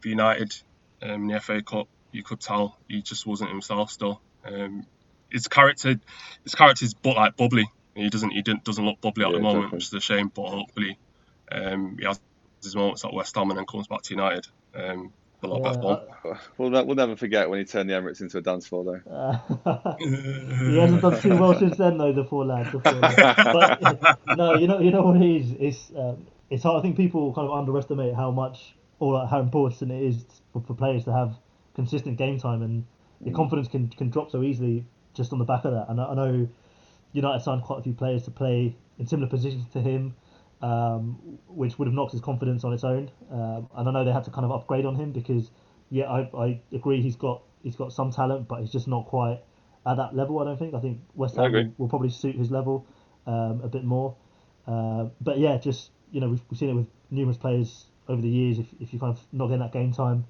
[0.01, 0.55] for United
[1.03, 4.21] um, in the FA Cup, you could tell he just wasn't himself still.
[4.45, 4.87] Um,
[5.31, 6.01] his character,
[6.43, 7.71] his character's but like bubbly.
[7.95, 9.77] He doesn't, he didn't, doesn't look bubbly at yeah, the moment, exactly.
[9.77, 10.31] which is a shame.
[10.35, 10.99] But hopefully,
[11.51, 12.21] um, he has
[12.63, 14.47] his moments at West Ham and then comes back to United.
[15.47, 18.67] A lot yeah, We'll, we'll never forget when he turned the Emirates into a dance
[18.67, 19.11] floor, though.
[19.11, 22.13] Uh, he hasn't done too well since then, though.
[22.13, 22.73] The four lads.
[22.73, 23.81] The four lads.
[24.07, 25.53] But, no, you know, you know what it is.
[25.59, 26.81] It's um, it's hard.
[26.81, 30.75] I think people kind of underestimate how much or how important it is for, for
[30.75, 31.35] players to have
[31.75, 32.85] consistent game time, and
[33.21, 33.37] your mm.
[33.37, 34.85] confidence can can drop so easily
[35.15, 35.87] just on the back of that.
[35.89, 36.49] And I, I know
[37.13, 40.15] United signed quite a few players to play in similar positions to him
[40.63, 43.11] um, which would have knocked his confidence on its own.
[43.31, 45.51] Um, and I know they had to kind of upgrade on him because,
[45.91, 49.41] yeah, I, I agree he's got he's got some talent, but he's just not quite
[49.87, 50.39] at that level.
[50.41, 50.75] I don't think.
[50.75, 52.87] I think West Ham will, will, probably suit his level
[53.27, 54.17] um, a bit more.
[54.67, 58.29] Uh, but yeah, just you know we've, we've seen it with numerous players over the
[58.29, 58.59] years.
[58.59, 60.27] If, if you kind of not getting that game time,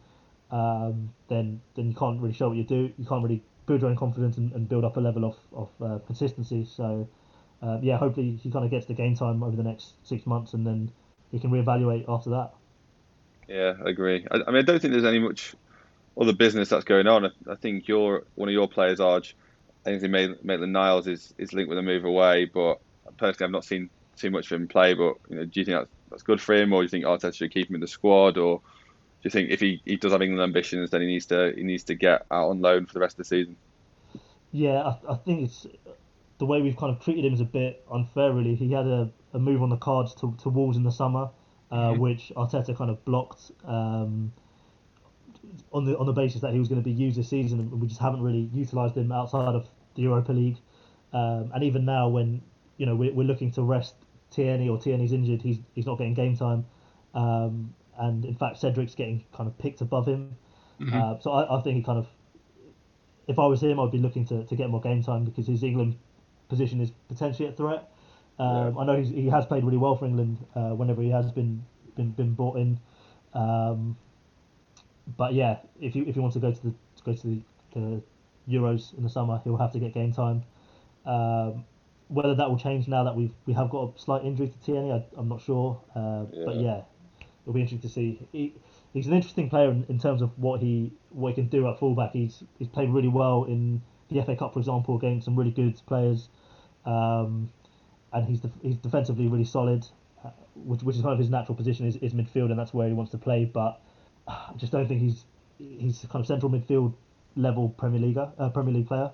[0.50, 2.92] um, then then you can't really show what you do.
[2.98, 5.70] You can't really build your own confidence and, and build up a level of of
[5.82, 6.64] uh, consistency.
[6.64, 7.08] So
[7.62, 10.52] uh, yeah, hopefully he kind of gets the game time over the next six months,
[10.52, 10.90] and then
[11.32, 12.52] he can reevaluate after that.
[13.48, 14.26] Yeah, I agree.
[14.30, 15.54] I, I mean, I don't think there's any much
[16.20, 17.30] other business that's going on.
[17.48, 19.34] I, think you're one of your players, Arj.
[19.84, 22.80] I think Maitland Niles is, is linked with a move away, but
[23.18, 24.94] personally, I've not seen too much of him play.
[24.94, 27.04] But you know, do you think that's, that's good for him, or do you think
[27.04, 28.62] Arteta should keep him in the squad, or do
[29.22, 31.84] you think if he, he does have England ambitions, then he needs to he needs
[31.84, 33.56] to get out on loan for the rest of the season?
[34.52, 35.66] Yeah, I, I think it's
[36.38, 38.32] the way we've kind of treated him is a bit unfair.
[38.32, 41.30] Really, he had a, a move on the cards to, to Wolves in the summer,
[41.70, 42.00] uh, mm-hmm.
[42.00, 43.50] which Arteta kind of blocked.
[43.64, 44.32] Um,
[45.72, 47.80] on the on the basis that he was going to be used this season, and
[47.80, 50.58] we just haven't really utilised him outside of the Europa League.
[51.12, 52.42] Um, and even now, when
[52.76, 53.94] you know we're, we're looking to rest
[54.30, 56.66] Tierney or Tierney's injured, he's he's not getting game time.
[57.14, 60.36] Um, and in fact, Cedric's getting kind of picked above him.
[60.80, 60.94] Mm-hmm.
[60.94, 62.06] Uh, so I, I think he kind of,
[63.26, 65.62] if I was him, I'd be looking to, to get more game time because his
[65.62, 65.96] England
[66.48, 67.90] position is potentially a threat.
[68.38, 68.80] Um, yeah.
[68.80, 71.64] I know he has played really well for England uh, whenever he has been
[71.96, 72.78] been, been brought in.
[73.32, 73.96] Um,
[75.16, 77.40] but yeah, if you if you want to go to the to go to the,
[77.74, 78.02] the
[78.48, 80.44] Euros in the summer, he'll have to get game time.
[81.04, 81.64] Um,
[82.08, 84.92] whether that will change now that we've we have got a slight injury to Tierney,
[84.92, 85.80] I, am not sure.
[85.94, 86.44] Uh, yeah.
[86.44, 86.80] But yeah,
[87.42, 88.28] it'll be interesting to see.
[88.32, 88.54] He,
[88.92, 91.78] he's an interesting player in, in terms of what he what he can do at
[91.78, 92.12] fullback.
[92.12, 95.80] He's he's played really well in the FA Cup, for example, against some really good
[95.86, 96.28] players,
[96.84, 97.50] um,
[98.12, 99.86] and he's he's defensively really solid,
[100.24, 102.88] uh, which which is kind of his natural position is, is midfield, and that's where
[102.88, 103.44] he wants to play.
[103.44, 103.80] But
[104.28, 105.24] I just don't think he's
[105.58, 106.94] he's kind of central midfield
[107.34, 109.10] level Premier League uh, Premier League player,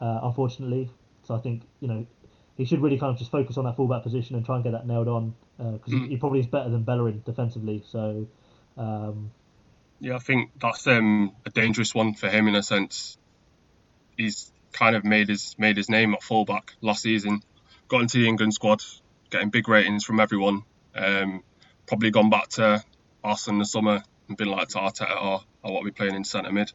[0.00, 0.90] uh, unfortunately.
[1.24, 2.06] So I think you know
[2.56, 4.72] he should really kind of just focus on that fullback position and try and get
[4.72, 6.04] that nailed on because uh, mm.
[6.04, 7.82] he, he, probably is better than Bellerin defensively.
[7.86, 8.26] So.
[8.76, 9.30] Um,
[10.02, 13.16] yeah, I think that's um, a dangerous one for him in a sense.
[14.22, 17.42] He's kind of made his made his name at fullback last season.
[17.88, 18.82] Got into the England squad,
[19.30, 20.62] getting big ratings from everyone.
[20.94, 21.42] Um,
[21.86, 22.82] probably gone back to
[23.24, 26.24] Arsenal in the summer and been like to Arteta, or, or what we playing in
[26.24, 26.72] centre mid.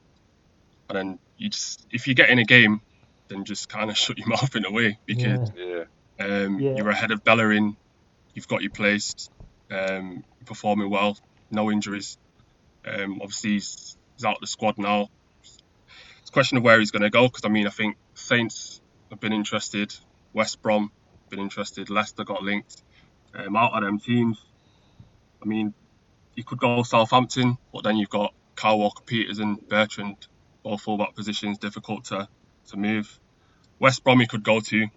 [0.90, 2.82] And then you just, if you get in a game,
[3.28, 5.84] then just kind of shut your mouth in a way because yeah.
[6.20, 6.76] Um, yeah.
[6.76, 7.78] you're ahead of Bellerin,
[8.34, 9.30] you've got your place,
[9.70, 11.18] um, performing well,
[11.52, 12.18] no injuries.
[12.86, 15.10] Um, obviously, he's, he's out of the squad now.
[16.28, 18.82] It's a question of where he's going to go because I mean, I think Saints
[19.10, 19.96] have been interested,
[20.34, 20.92] West Brom
[21.30, 22.84] been interested, Leicester got linked.
[23.34, 24.38] Um, out of them teams,
[25.42, 25.74] I mean,
[26.36, 30.28] you could go Southampton, but then you've got Kyle Walker Peters and Bertrand,
[30.64, 32.28] both fullback positions, difficult to,
[32.72, 33.22] to move.
[33.80, 34.88] West Brom you could go to.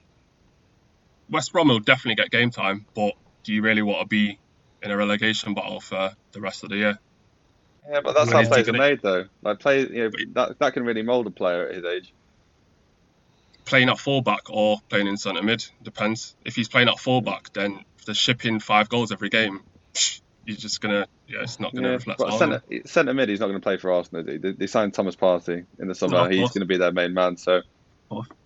[1.30, 3.14] West Brom will definitely get game time, but
[3.44, 4.40] do you really want to be
[4.82, 6.98] in a relegation battle for the rest of the year?
[7.88, 9.26] Yeah, but that's how players are made, though.
[9.42, 12.12] Like play, you know, that that can really mould a player at his age.
[13.64, 16.34] Playing at fullback or playing in centre mid depends.
[16.44, 19.60] If he's playing at fullback, then if they're shipping five goals every game,
[20.44, 22.18] you're just gonna yeah, it's not gonna yeah, reflect.
[22.18, 24.24] But centre, centre mid, he's not gonna play for Arsenal.
[24.24, 26.24] They, they signed Thomas Partey in the summer.
[26.24, 27.36] No, he's gonna be their main man.
[27.36, 27.62] So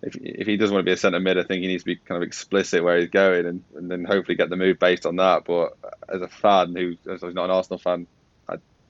[0.01, 1.87] if if he doesn't want to be a centre mid, I think he needs to
[1.87, 5.05] be kind of explicit where he's going, and, and then hopefully get the move based
[5.05, 5.45] on that.
[5.45, 5.75] But
[6.07, 8.07] as a fan who is not an Arsenal fan,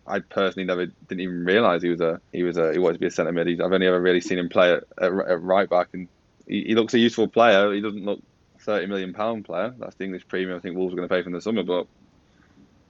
[0.07, 2.99] I personally never didn't even realise he was a he was a he wanted to
[2.99, 3.59] be a centre mid.
[3.59, 6.07] I've only ever really seen him play at, at, at right back, and
[6.47, 7.73] he, he looks a useful player.
[7.73, 8.21] He doesn't look
[8.59, 9.73] thirty million pound player.
[9.79, 11.87] That's the English premium I think Wolves are going to pay from the summer, but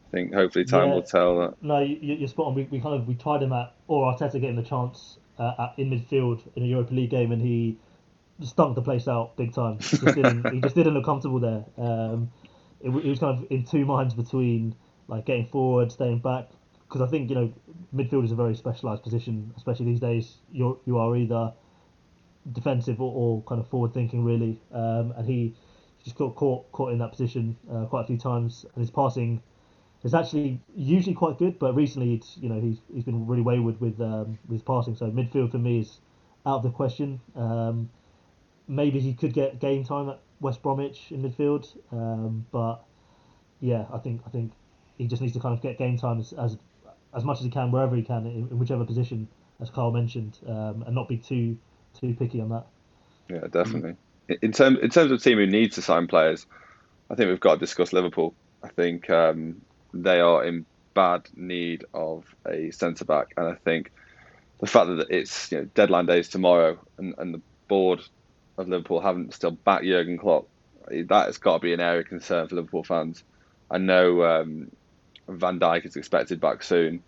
[0.08, 1.64] I think hopefully time yeah, will tell that.
[1.64, 2.56] No, you, are spot on.
[2.56, 5.74] We, we kind of we tried him at or Arteta getting the chance uh, at,
[5.78, 7.78] in midfield in a Europa League game, and he
[8.42, 9.80] stunk the place out big time.
[9.80, 11.66] He just didn't, he just didn't look comfortable there.
[11.78, 12.32] Um,
[12.82, 14.76] it, it, was kind of in two minds between
[15.08, 16.50] like getting forward, staying back.
[16.88, 17.54] Because I think you know
[17.94, 20.38] midfield is a very specialised position, especially these days.
[20.52, 21.54] You're you are either
[22.52, 25.56] defensive or, or kind of forward thinking really, um, and he
[26.04, 29.42] just got caught caught in that position uh, quite a few times, and his passing
[30.04, 33.82] is actually usually quite good, but recently it's you know he's he's been really wayward
[33.82, 34.96] with um, with passing.
[34.96, 36.00] So midfield for me is
[36.46, 37.20] out of the question.
[37.36, 37.90] Um,
[38.68, 42.84] maybe he could get game time at West Bromwich in midfield, um, but
[43.60, 44.52] yeah, I think I think
[45.00, 46.58] he just needs to kind of get game time as as,
[47.16, 49.28] as much as he can wherever he can in, in whichever position,
[49.62, 51.58] as Carl mentioned, um, and not be too
[52.00, 52.66] too picky on that.
[53.30, 53.96] Yeah, definitely.
[54.42, 56.46] In terms in terms of team who needs to sign players,
[57.10, 58.34] I think we've got to discuss Liverpool.
[58.64, 59.62] I think um,
[59.94, 63.92] they are in bad need of a centre back, and I think
[64.60, 68.02] the fact that it's you know, deadline days tomorrow, and, and the board
[68.58, 70.48] of Liverpool haven't still backed Jurgen Klopp,
[70.90, 73.24] that has got to be an area of concern for Liverpool fans.
[73.70, 74.72] I know um,
[75.28, 77.04] Van Dijk is expected back soon,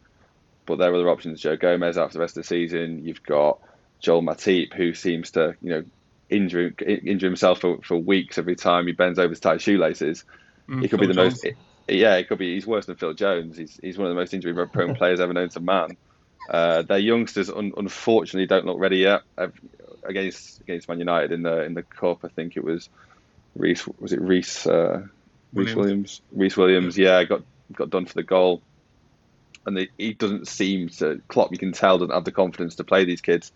[0.66, 1.42] but there are other options.
[1.42, 3.06] Joe Gomez after the rest of the season.
[3.06, 3.60] You've got
[4.00, 5.84] Joel Matip, who seems to you know
[6.30, 10.24] injure injure himself for, for weeks every time he bends over to tie shoelaces.
[10.68, 11.44] Mm, he could Phil be the Jones.
[11.44, 11.56] most
[11.88, 12.54] yeah, he could be.
[12.54, 13.58] He's worse than Phil Jones.
[13.58, 15.98] He's he's one of the most injury-prone players ever known to man.
[16.50, 19.22] Uh, their youngsters, un- unfortunately, don't look ready yet.
[20.04, 22.90] against against Man United in the in the cup, I think it was
[23.56, 23.88] Rhys.
[24.00, 24.66] Was it Rhys?
[24.66, 25.08] Uh,
[25.54, 26.22] Rhys Williams.
[26.32, 26.98] Rhys Williams.
[26.98, 27.42] Yeah, got
[27.74, 28.62] got done for the goal,
[29.66, 31.22] and he doesn't seem to.
[31.28, 33.52] Klopp, you can tell, doesn't have the confidence to play these kids.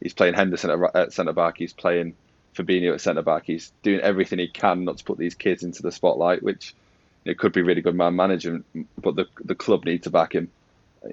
[0.00, 1.58] He's playing Henderson at, at centre back.
[1.58, 2.14] He's playing
[2.54, 3.44] Fabinho at centre back.
[3.46, 6.74] He's doing everything he can not to put these kids into the spotlight, which
[7.24, 8.64] it could be really good man management,
[8.98, 10.50] but the the club need to back him.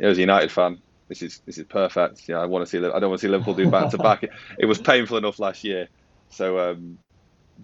[0.01, 2.27] As a United fan, this is this is perfect.
[2.29, 2.77] Yeah, I want to see.
[2.77, 4.23] I don't want to see Liverpool do back to back.
[4.57, 5.89] It was painful enough last year,
[6.29, 6.71] so.
[6.71, 6.99] Um,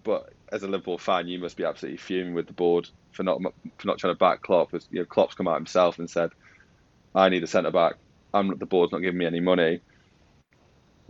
[0.04, 3.42] but as a Liverpool fan, you must be absolutely fuming with the board for not
[3.42, 4.74] for not trying to back Klopp.
[4.74, 6.32] As, you know, Klopp's come out himself and said,
[7.14, 7.96] "I need a centre back.
[8.34, 9.82] I'm the board's not giving me any money."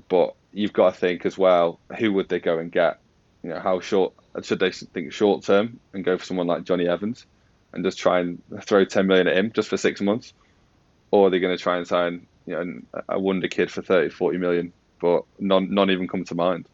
[0.09, 2.99] But you've got to think as well, who would they go and get?
[3.41, 6.87] You know, how short should they think short term and go for someone like Jonny
[6.87, 7.25] Evans
[7.73, 10.33] and just try and throw 10 million at him just for six months?
[11.11, 14.09] Or are they going to try and sign you know, a wonder kid for 30,
[14.09, 14.73] 40 million?
[14.99, 16.67] But none, none even come to mind.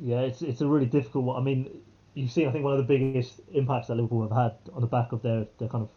[0.00, 1.40] Yeah, it's, it's a really difficult one.
[1.40, 1.68] I mean,
[2.14, 4.86] you've seen, I think, one of the biggest impacts that Liverpool have had on the
[4.86, 5.90] back of their, their kind of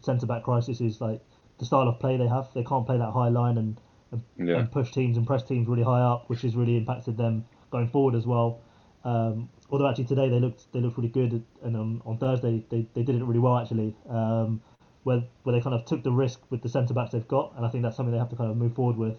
[0.00, 1.20] centre back crisis is like
[1.58, 2.48] the style of play they have.
[2.54, 3.80] They can't play that high line and
[4.12, 4.58] and, yeah.
[4.58, 7.88] and push teams and press teams really high up, which has really impacted them going
[7.88, 8.60] forward as well.
[9.04, 12.86] Um, although actually today they looked they looked really good, and on, on Thursday they,
[12.94, 13.94] they did it really well actually.
[14.08, 14.60] Um,
[15.04, 17.64] where where they kind of took the risk with the centre backs they've got, and
[17.64, 19.18] I think that's something they have to kind of move forward with.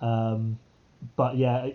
[0.00, 0.58] Um,
[1.16, 1.68] but yeah,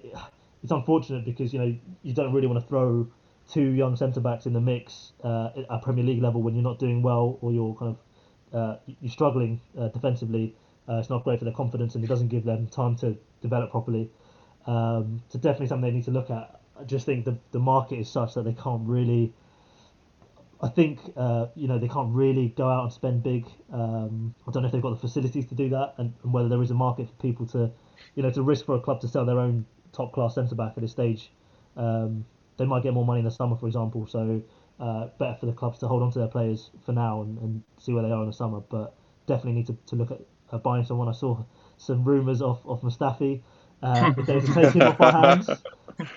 [0.65, 3.07] it's unfortunate because you know you don't really want to throw
[3.47, 6.79] two young centre backs in the mix uh, at Premier League level when you're not
[6.79, 7.97] doing well or you're kind of
[8.51, 10.55] uh, you're struggling uh, defensively.
[10.89, 13.69] Uh, it's not great for their confidence, and it doesn't give them time to develop
[13.69, 14.09] properly.
[14.65, 16.59] Um, so definitely something they need to look at.
[16.79, 19.33] I just think the the market is such that they can't really.
[20.63, 23.45] I think uh, you know they can't really go out and spend big.
[23.71, 26.49] Um, I don't know if they've got the facilities to do that, and, and, whether
[26.49, 27.69] there is a market for people to,
[28.15, 30.73] you know, to risk for a club to sell their own top class centre back
[30.75, 31.31] at this stage.
[31.77, 32.25] Um,
[32.57, 34.07] they might get more money in the summer, for example.
[34.07, 34.41] So
[34.79, 37.63] uh, better for the clubs to hold on to their players for now and, and
[37.79, 38.61] see where they are in the summer.
[38.61, 38.95] But
[39.27, 40.21] definitely need to, to look at
[40.51, 41.07] uh, buying someone.
[41.09, 41.43] I saw
[41.77, 43.41] some rumours of of Mustafi.
[43.81, 45.65] Uh, if they were to take him off our hands,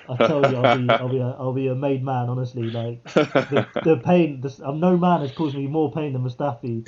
[0.09, 2.29] I tell you, I'll be, I'll be, a, I'll be a made man.
[2.29, 3.03] Honestly, like
[3.49, 4.41] the, the pain.
[4.41, 6.85] The, um, no man has caused me more pain than Mustafi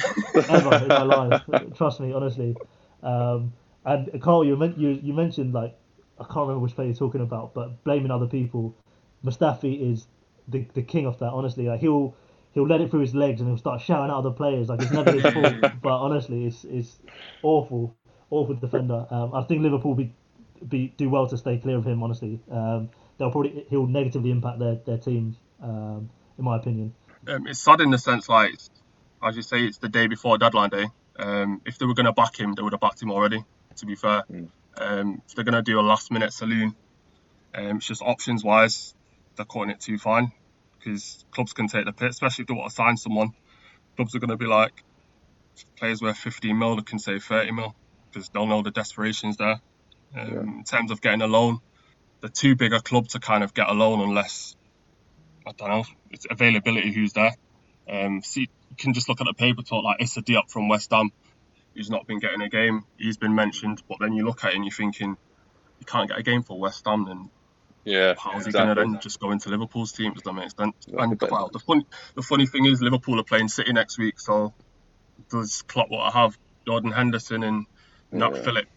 [0.48, 1.42] ever in my life.
[1.76, 2.58] Trust me, honestly.
[3.02, 3.52] Um,
[3.84, 5.76] and Carl, you, you you mentioned like
[6.20, 8.76] I can't remember which player you're talking about, but blaming other people.
[9.24, 10.06] Mustafi is
[10.48, 11.30] the the king of that.
[11.30, 12.14] Honestly, like he'll
[12.52, 14.90] he'll let it through his legs and he'll start shouting at other players like it's
[14.90, 15.72] never his fault.
[15.82, 16.98] But honestly, it's it's
[17.42, 17.96] awful,
[18.30, 19.06] awful defender.
[19.10, 20.14] Um, I think Liverpool be
[20.66, 22.02] be do well to stay clear of him.
[22.02, 26.94] Honestly, um, they'll probably he'll negatively impact their their team, um, in my opinion.
[27.28, 28.54] Um, it's sad in the sense like,
[29.22, 30.86] as you say, it's the day before deadline day.
[31.18, 33.44] Um, if they were going to back him, they would have backed him already.
[33.76, 34.48] To be fair, mm.
[34.80, 36.74] If they're going to do a last minute saloon,
[37.54, 38.94] it's just options wise,
[39.36, 40.32] they're cutting it too fine
[40.78, 43.32] because clubs can take the pit, especially if they want to sign someone.
[43.96, 44.82] Clubs are going to be like,
[45.76, 47.74] players worth 15 mil, they can save 30 mil
[48.10, 49.60] because they'll know the desperation's there.
[50.16, 50.40] Um, yeah.
[50.40, 51.58] In terms of getting a loan,
[52.20, 54.56] they're too big a club to kind of get a loan unless,
[55.46, 57.34] I don't know, it's availability who's there.
[57.88, 60.90] Um, see, you can just look at the paper talk like Issa Diop from West
[60.90, 61.10] Ham,
[61.74, 62.84] who's not been getting a game.
[62.96, 65.16] He's been mentioned, but then you look at it and you're thinking,
[65.78, 67.28] you can't get a game for West Ham, and
[67.84, 68.50] yeah, how's exactly.
[68.50, 70.12] he going to then just go into Liverpool's team?
[70.12, 70.74] Does that make sense?
[70.86, 74.52] And well, the funny, the funny thing is, Liverpool are playing City next week, so
[75.30, 77.66] does Klopp what I have Jordan Henderson and
[78.12, 78.42] Nat yeah.
[78.42, 78.68] Phillip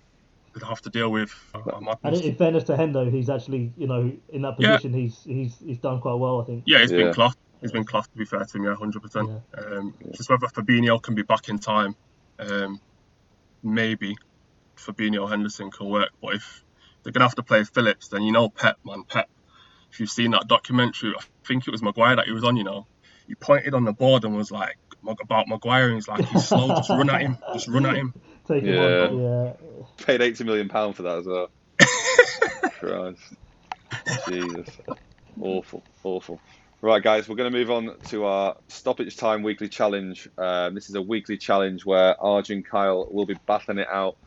[0.54, 1.34] would have to deal with.
[1.54, 5.00] Uh, and in fairness to Hendo, he's actually you know in that position, yeah.
[5.00, 6.64] he's he's he's done quite well, I think.
[6.66, 6.98] Yeah, he's yeah.
[6.98, 7.36] been class.
[7.62, 9.30] He's been class to be fair to him, yeah, hundred percent.
[9.58, 11.96] Um, just whether Fabinho can be back in time,
[12.40, 12.80] um,
[13.62, 14.16] maybe
[14.78, 16.64] Fabinho Henderson can work, but if
[17.04, 19.30] they're gonna have to play Phillips, then you know Pep, man, Pep.
[19.92, 22.58] If you've seen that documentary, I think it was Maguire that he was on.
[22.58, 22.88] You know,
[23.28, 24.78] he pointed on the board and was like
[25.22, 28.14] about Maguire, and he's like, he's slow, just run at him, just run at him.
[28.48, 28.78] Take him.
[28.78, 29.54] On, yeah.
[30.06, 31.50] Paid eighty million pound for that as well.
[32.80, 33.22] Christ,
[34.28, 34.80] Jesus,
[35.40, 36.42] awful, awful.
[36.84, 40.28] Right, guys, we're going to move on to our stoppage time weekly challenge.
[40.38, 44.18] Um, this is a weekly challenge where Arjun Kyle will be battling it out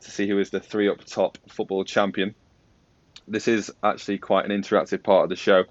[0.00, 2.34] to see who is the three up top football champion.
[3.28, 5.64] This is actually quite an interactive part of the show.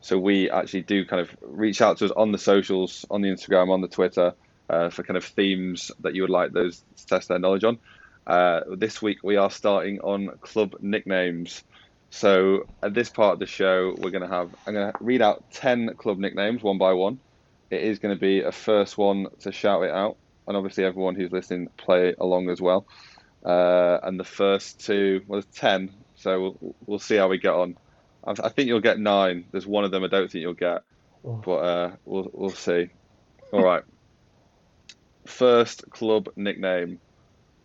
[0.00, 3.28] So we actually do kind of reach out to us on the socials, on the
[3.28, 4.34] Instagram, on the Twitter,
[4.68, 7.78] uh, for kind of themes that you would like those to test their knowledge on.
[8.26, 11.62] Uh, this week we are starting on club nicknames.
[12.14, 15.22] So at this part of the show, we're going to have I'm going to read
[15.22, 17.18] out ten club nicknames one by one.
[17.70, 21.14] It is going to be a first one to shout it out, and obviously everyone
[21.14, 22.86] who's listening play along as well.
[23.46, 25.90] uh, and the first two well, there's ten.
[26.16, 27.78] So we'll we'll see how we get on.
[28.24, 29.46] I, I think you'll get nine.
[29.50, 30.82] There's one of them I don't think you'll get,
[31.24, 31.40] Oh.
[31.44, 32.90] but uh, we'll we'll see.
[33.54, 33.84] All right.
[35.24, 37.00] First club nickname,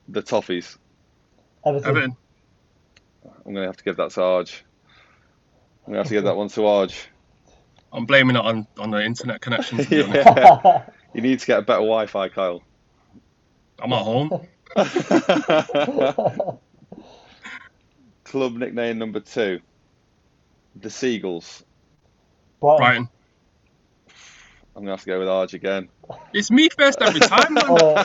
[0.08, 0.78] the Toffees.
[1.66, 1.90] Everton.
[1.90, 2.18] Everton.
[3.48, 4.62] I'm gonna have to give that to Arj.
[5.86, 7.06] I'm gonna have to give that one to Arj.
[7.94, 9.78] I'm blaming it on, on the internet connection.
[9.78, 10.26] To be honest.
[10.26, 10.84] yeah.
[11.14, 12.62] You need to get a better Wi-Fi, Kyle.
[13.80, 14.30] I'm at home.
[18.26, 19.62] Club nickname number two,
[20.76, 21.64] the Seagulls.
[22.60, 22.78] Brighton.
[22.78, 23.10] Brighton.
[24.76, 25.90] I'm gonna have to go with Arj again.
[26.34, 27.64] It's me first every time, man.
[27.70, 27.96] Oh,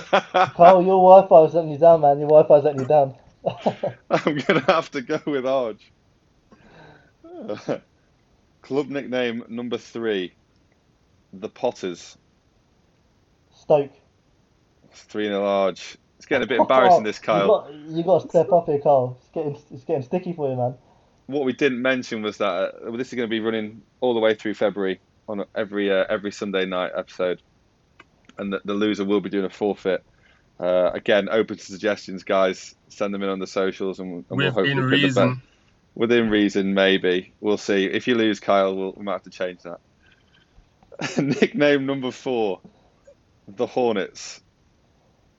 [0.55, 2.19] Kyle, your Wi-Fi is letting you down, man.
[2.21, 3.15] Your Wi-Fi's letting you down.
[4.11, 5.81] I'm gonna have to go with Arj.
[8.63, 10.35] Club nickname number three,
[11.33, 12.17] the Potters.
[13.53, 13.93] Stoke.
[14.93, 15.97] Three in a large.
[16.19, 17.47] It's getting a bit embarrassing, this You Kyle.
[17.49, 19.17] got, you got to step up here, Kyle.
[19.21, 20.75] It's getting, it's getting sticky for you, man.
[21.27, 24.21] What we didn't mention was that uh, this is going to be running all the
[24.21, 27.43] way through February on every uh, every Sunday night episode,
[28.39, 30.05] and the, the loser will be doing a forfeit.
[30.63, 32.75] Uh, again, open to suggestions, guys.
[32.89, 35.35] Send them in on the socials, and, and we'll Within hopefully pick the reason.
[35.35, 35.47] best.
[35.95, 37.33] Within reason, maybe.
[37.41, 37.85] We'll see.
[37.87, 39.81] If you lose, Kyle, we'll, we might have to change that.
[41.23, 42.61] Nickname number four,
[43.49, 44.41] the Hornets.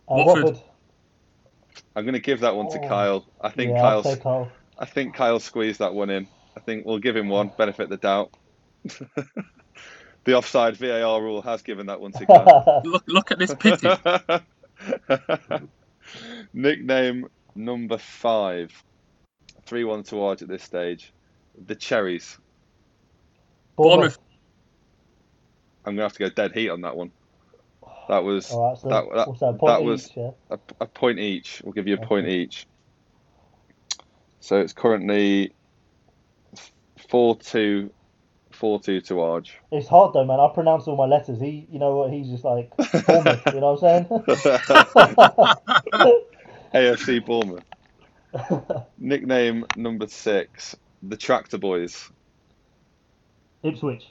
[0.07, 0.43] Watford.
[0.43, 0.63] Watford.
[1.95, 2.87] I'm going to give that one to Oh.
[2.87, 3.25] Kyle.
[3.39, 4.19] I think yeah, I'll Kyle's.
[4.19, 4.51] Kyle.
[4.77, 6.27] I think Kyle squeezed that one in.
[6.57, 7.51] I think we'll give him one.
[7.57, 8.31] Benefit the doubt.
[10.25, 12.81] the offside VAR rule has given that one to Kyle.
[12.85, 13.87] Look, look at this pity.
[16.53, 18.71] Nickname number five.
[19.65, 21.13] 3 1 to Arj at this stage.
[21.65, 22.37] The Cherries.
[23.77, 24.17] Bournemouth.
[25.85, 27.11] I'm going to have to go dead heat on that one.
[27.85, 29.57] Oh, that was All right, so that, that, what's that?
[29.59, 30.31] Point that each, was- yeah?
[30.49, 31.61] a, a point each.
[31.63, 32.65] We'll give you a point each.
[34.39, 35.55] So it's currently
[37.09, 37.91] 4 2
[38.63, 39.49] 4 2 to Arj.
[39.73, 40.39] It's hard though, man.
[40.39, 41.37] I pronounce all my letters.
[41.41, 42.13] He, you know what?
[42.13, 42.71] He's just like
[43.05, 43.41] Bournemouth.
[43.47, 45.55] you know what I'm saying?
[46.73, 47.65] AFC Bournemouth.
[48.97, 52.09] Nickname number six, the Tractor Boys.
[53.63, 54.05] Ipswich.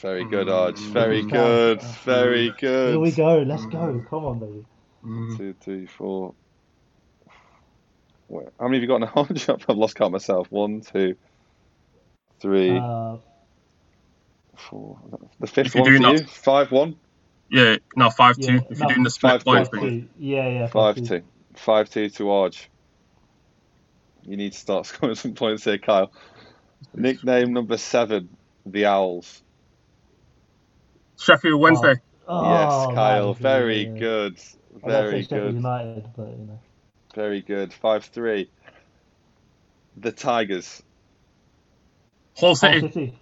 [0.00, 0.78] Very good, Arj.
[0.94, 1.30] Very Mm.
[1.30, 1.82] good.
[2.06, 2.88] Very good.
[2.92, 3.42] Here we go.
[3.46, 4.02] Let's go.
[4.08, 4.64] Come on, baby.
[5.04, 5.36] Mm.
[5.36, 6.34] Two, three, four.
[8.28, 9.66] Wait, how many have you got in a Arj?
[9.68, 10.50] I've lost count myself.
[10.50, 11.16] One, two,
[12.40, 13.18] three, Uh,
[14.58, 14.98] four.
[15.40, 16.24] The fifth If you're one for doing you?
[16.26, 16.96] Five, one?
[17.50, 18.42] Yeah, no, 5 2.
[18.42, 19.80] Yeah, If no, you're doing the split five, points two.
[19.80, 20.02] thing.
[20.02, 20.08] two.
[20.18, 20.66] Yeah, yeah.
[20.66, 21.06] Five, two.
[21.06, 21.22] two.
[21.54, 22.66] Five, two to Arj.
[24.22, 26.12] You need to start scoring some points here, Kyle.
[26.94, 28.28] Nickname number seven,
[28.66, 29.42] the Owls.
[31.18, 31.58] Sheffield oh.
[31.58, 31.94] Wednesday.
[32.26, 33.28] Oh, yes, Kyle.
[33.28, 33.98] yeah, Very yeah.
[33.98, 34.38] good.
[34.38, 35.54] I was gonna say Very good.
[35.54, 36.60] United, but you know.
[37.14, 37.72] Very good.
[37.72, 38.50] Five three.
[39.96, 40.82] The Tigers.
[42.36, 43.18] Hull Hull City.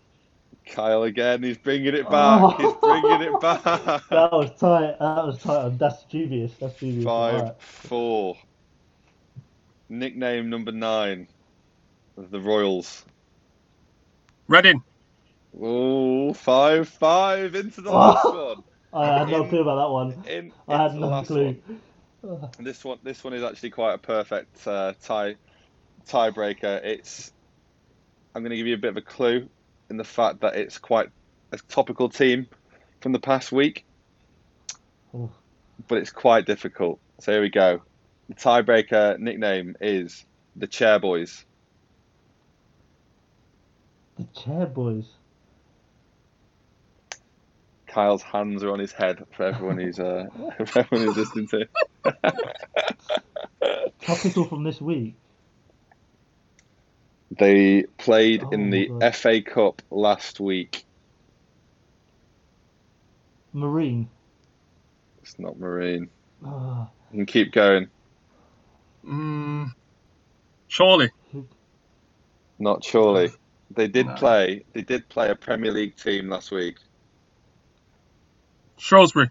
[0.67, 0.77] City.
[0.77, 1.43] Kyle again.
[1.43, 2.41] He's bringing it back.
[2.43, 2.51] Oh.
[2.59, 3.63] He's bringing it back.
[4.11, 4.97] That was tight.
[5.01, 5.79] That was tight.
[5.79, 6.53] That's dubious.
[6.61, 7.05] That's dubious.
[7.05, 7.57] Five Alright.
[7.59, 8.37] four.
[9.89, 11.29] Nickname number nine.
[12.17, 13.05] The Royals.
[14.49, 14.83] Reading.
[15.61, 18.65] Oh, five five into the last one.
[18.93, 20.25] I had no In- clue about that one.
[20.29, 21.57] In, I had no clue.
[22.23, 22.51] one.
[22.59, 25.37] This one, this one is actually quite a perfect uh, tie
[26.09, 26.85] tiebreaker.
[26.85, 27.33] It's.
[28.35, 29.49] I'm going to give you a bit of a clue
[29.91, 31.09] in the fact that it's quite
[31.53, 32.47] a topical team
[33.01, 33.85] from the past week,
[35.15, 35.31] Oof.
[35.89, 36.99] but it's quite difficult.
[37.21, 37.83] So here we go.
[38.29, 40.25] The tiebreaker nickname is
[40.57, 41.45] the Chair Boys.
[44.17, 45.05] The chair boys.
[47.87, 50.27] Kyle's hands are on his head for everyone who's uh,
[50.67, 51.69] for everyone who's listening to.
[54.01, 55.15] Topical from this week.
[57.31, 59.11] They played Oh in the God.
[59.13, 60.85] FA Cup last week.
[63.53, 64.11] Marine.
[65.23, 66.11] It's not Marine.
[66.45, 67.89] Ah, You can keep going.
[69.07, 69.71] Mm,
[70.69, 71.11] surely.
[72.59, 73.35] Not surely.
[73.71, 74.17] They did No.
[74.17, 74.67] play.
[74.75, 76.79] They did play a Premier League team last week.
[78.79, 79.31] Shrewsbury.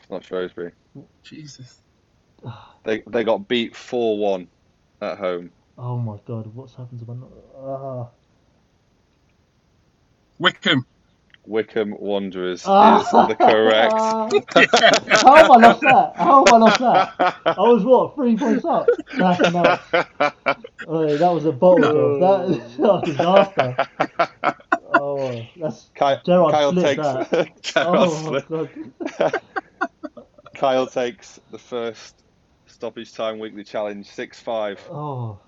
[0.00, 0.72] It's not Shrewsbury.
[1.24, 1.82] Jesus.
[2.84, 4.48] They they got beat four one
[5.02, 5.52] at home.
[5.78, 7.26] Oh my god, what's happened to my.
[7.58, 8.08] Ah.
[10.38, 10.86] Wycombe.
[11.46, 13.00] Wycombe Wanderers Ah.
[13.00, 13.92] is the correct.
[15.22, 16.12] How have I lost that?
[16.16, 17.36] How have I lost that?
[17.46, 18.86] I was what, three points up?
[19.18, 19.88] That's enough.
[20.86, 22.48] Oh, that was a bottle job.
[22.48, 24.56] That, that a disaster.
[24.94, 25.90] Oh, that's.
[25.94, 27.62] Kyle, Gerrard Kyle split takes that.
[27.62, 28.66] Gerrard Oh my
[29.20, 29.40] god.
[30.54, 32.22] Kyle takes the first
[32.66, 34.80] stoppage time weekly challenge six five.
[34.90, 35.45] Oh, painful.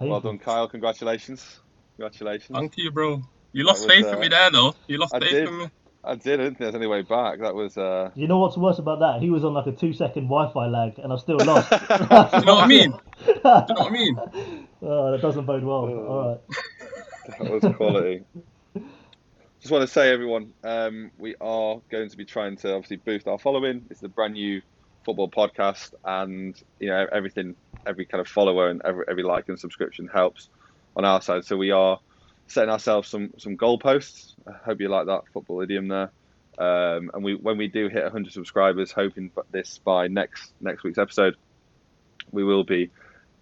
[0.00, 0.68] Well done, Kyle.
[0.68, 1.60] Congratulations.
[1.96, 2.56] Congratulations.
[2.56, 3.22] Thank you, bro.
[3.52, 4.74] You lost was, faith uh, in me there, though.
[4.86, 5.48] You lost I faith did.
[5.48, 5.70] in me.
[6.04, 6.40] I did.
[6.40, 7.40] I didn't think there's any way back.
[7.40, 7.76] That was.
[7.76, 8.10] Uh...
[8.14, 9.20] You know what's worse about that?
[9.20, 11.70] He was on like a two second Wi Fi lag, and I still lost.
[11.90, 12.90] You know what I mean?
[12.90, 14.18] Do you know what I mean?
[14.82, 15.76] oh, that doesn't bode well.
[15.76, 16.06] Oh.
[16.06, 17.38] All right.
[17.38, 18.24] That was quality.
[19.60, 23.26] Just want to say, everyone, um, we are going to be trying to obviously boost
[23.26, 23.84] our following.
[23.90, 24.62] It's a brand new
[25.06, 29.58] football podcast, and you know everything, every kind of follower and every, every like and
[29.58, 30.50] subscription helps
[30.96, 31.44] on our side.
[31.44, 32.00] So we are
[32.48, 34.34] setting ourselves some some goalposts.
[34.46, 36.10] I hope you like that football idiom there.
[36.58, 40.98] Um, and we when we do hit 100 subscribers, hoping this by next next week's
[40.98, 41.36] episode,
[42.32, 42.90] we will be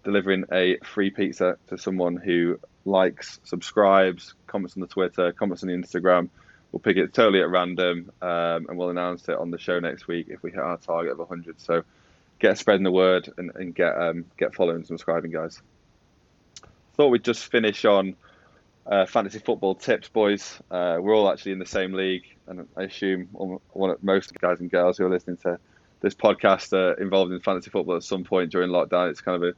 [0.03, 5.69] delivering a free pizza to someone who likes, subscribes, comments on the Twitter, comments on
[5.69, 6.29] the Instagram.
[6.75, 10.09] We'll pick it totally at random, um, and we'll announce it on the show next
[10.09, 11.61] week if we hit our target of 100.
[11.61, 11.85] So
[12.37, 15.61] get spreading the word and, and get um, get following and subscribing, guys.
[16.97, 18.17] Thought we'd just finish on
[18.85, 20.59] uh, fantasy football tips, boys.
[20.69, 24.59] Uh, we're all actually in the same league, and I assume all- of most guys
[24.59, 25.57] and girls who are listening to
[26.01, 29.11] this podcast are involved in fantasy football at some point during lockdown.
[29.11, 29.53] It's kind of a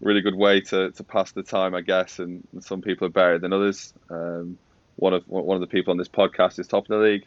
[0.00, 2.18] really good way to, to pass the time, I guess.
[2.18, 3.92] And, and some people are better than others.
[4.08, 4.56] Um,
[4.96, 7.26] one of one of the people on this podcast is top of the league.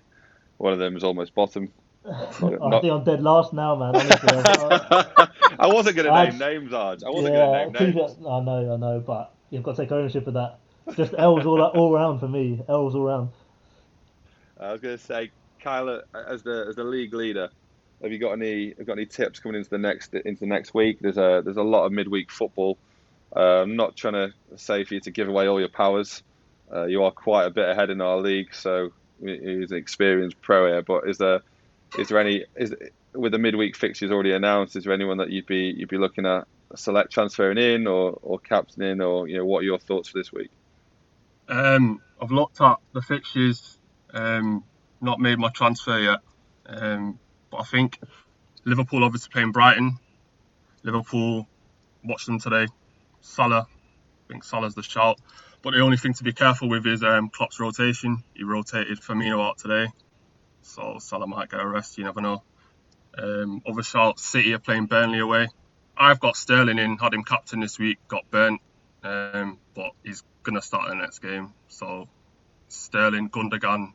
[0.57, 1.71] One of them is almost bottom.
[2.09, 3.95] I think I'm dead last now, man.
[3.95, 4.29] Honestly,
[5.59, 7.03] I- wasn't going to name names, Arj.
[7.03, 8.17] I wasn't yeah, going to name names.
[8.19, 10.59] I know, I know, but you've got to take ownership of that.
[10.95, 12.61] Just L's all all round for me.
[12.67, 13.29] L's all round.
[14.59, 17.49] I was going to say, Kyle, as the as the league leader,
[18.01, 20.99] have you got any have got any tips coming into the next into next week?
[21.01, 22.77] There's a there's a lot of midweek football.
[23.35, 26.23] Uh, I'm not trying to say for you to give away all your powers.
[26.71, 28.91] Uh, you are quite a bit ahead in our league, so
[29.21, 30.81] he's an experienced pro here.
[30.81, 31.41] But is there
[31.97, 32.75] is there any is
[33.13, 34.75] with the midweek fixtures already announced?
[34.75, 38.39] Is there anyone that you'd be you'd be looking at select transferring in or or
[38.39, 40.51] captaining or you know what are your thoughts for this week?
[41.47, 43.79] Um, I've looked at the fixtures,
[44.13, 44.63] um,
[45.01, 46.19] not made my transfer yet,
[46.67, 47.17] um,
[47.49, 47.99] but I think
[48.65, 49.97] Liverpool obviously playing Brighton.
[50.83, 51.47] Liverpool,
[52.03, 52.67] watched them today.
[53.21, 55.19] Salah, I think Salah's the shout.
[55.61, 58.23] But the only thing to be careful with is um, Klopp's rotation.
[58.33, 59.87] He rotated Firmino out today,
[60.61, 61.97] so Salah might get a rest.
[61.97, 62.43] You never know.
[63.17, 63.83] Um, other
[64.17, 65.49] City are playing Burnley away.
[65.97, 68.61] I've got Sterling in, had him captain this week, got burnt,
[69.03, 71.53] um, but he's gonna start the next game.
[71.67, 72.07] So
[72.69, 73.93] Sterling, Gundogan,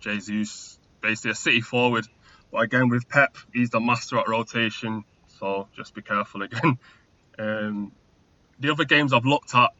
[0.00, 2.06] Jesus, basically a City forward.
[2.52, 5.04] But again, with Pep, he's the master at rotation,
[5.38, 6.78] so just be careful again.
[7.38, 7.92] Um,
[8.60, 9.70] the other games I've looked at,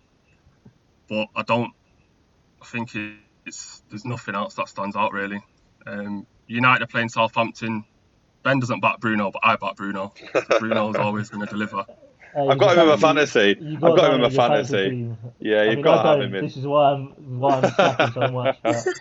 [1.09, 1.72] but I don't.
[2.62, 2.90] I think
[3.44, 5.40] it's there's nothing else that stands out really.
[5.86, 7.84] Um, United are playing Southampton.
[8.42, 10.12] Ben doesn't back Bruno, but I back Bruno.
[10.59, 11.84] Bruno's always going to deliver.
[12.34, 13.64] Hey, I've got him in my fantasy- fantasy.
[13.64, 15.16] you I've got him in my your fantasy.
[15.40, 16.44] Yeah, you've mean, got I to have him in.
[16.44, 17.07] This is why I'm
[17.40, 18.59] why I'm slacking so much.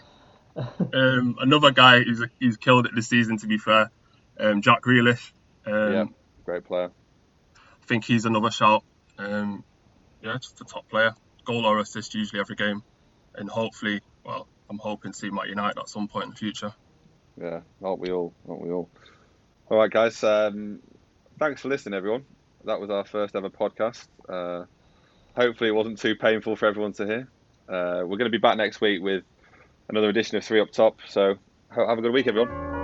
[0.57, 3.37] Um, another guy who's he's killed it this season.
[3.39, 3.91] To be fair,
[4.39, 5.33] um, Jack Grealish.
[5.65, 6.05] Um, Yeah.
[6.45, 6.91] Great player.
[7.57, 8.83] I think he's another shout.
[9.17, 9.65] Um,
[10.23, 11.13] yeah, just a top player.
[11.45, 12.83] Goal or assist usually every game,
[13.35, 16.73] and hopefully, well, I'm hoping to see at United at some point in the future.
[17.39, 18.33] Yeah, aren't we all?
[18.47, 18.89] Aren't we all?
[19.69, 20.23] All right, guys.
[20.23, 20.79] Um,
[21.39, 22.25] thanks for listening, everyone.
[22.65, 24.07] That was our first ever podcast.
[24.27, 24.65] Uh,
[25.35, 27.27] hopefully, it wasn't too painful for everyone to hear.
[27.67, 29.23] Uh, we're going to be back next week with
[29.89, 30.97] another edition of Three Up Top.
[31.07, 31.35] So,
[31.69, 32.74] have a good week, everyone.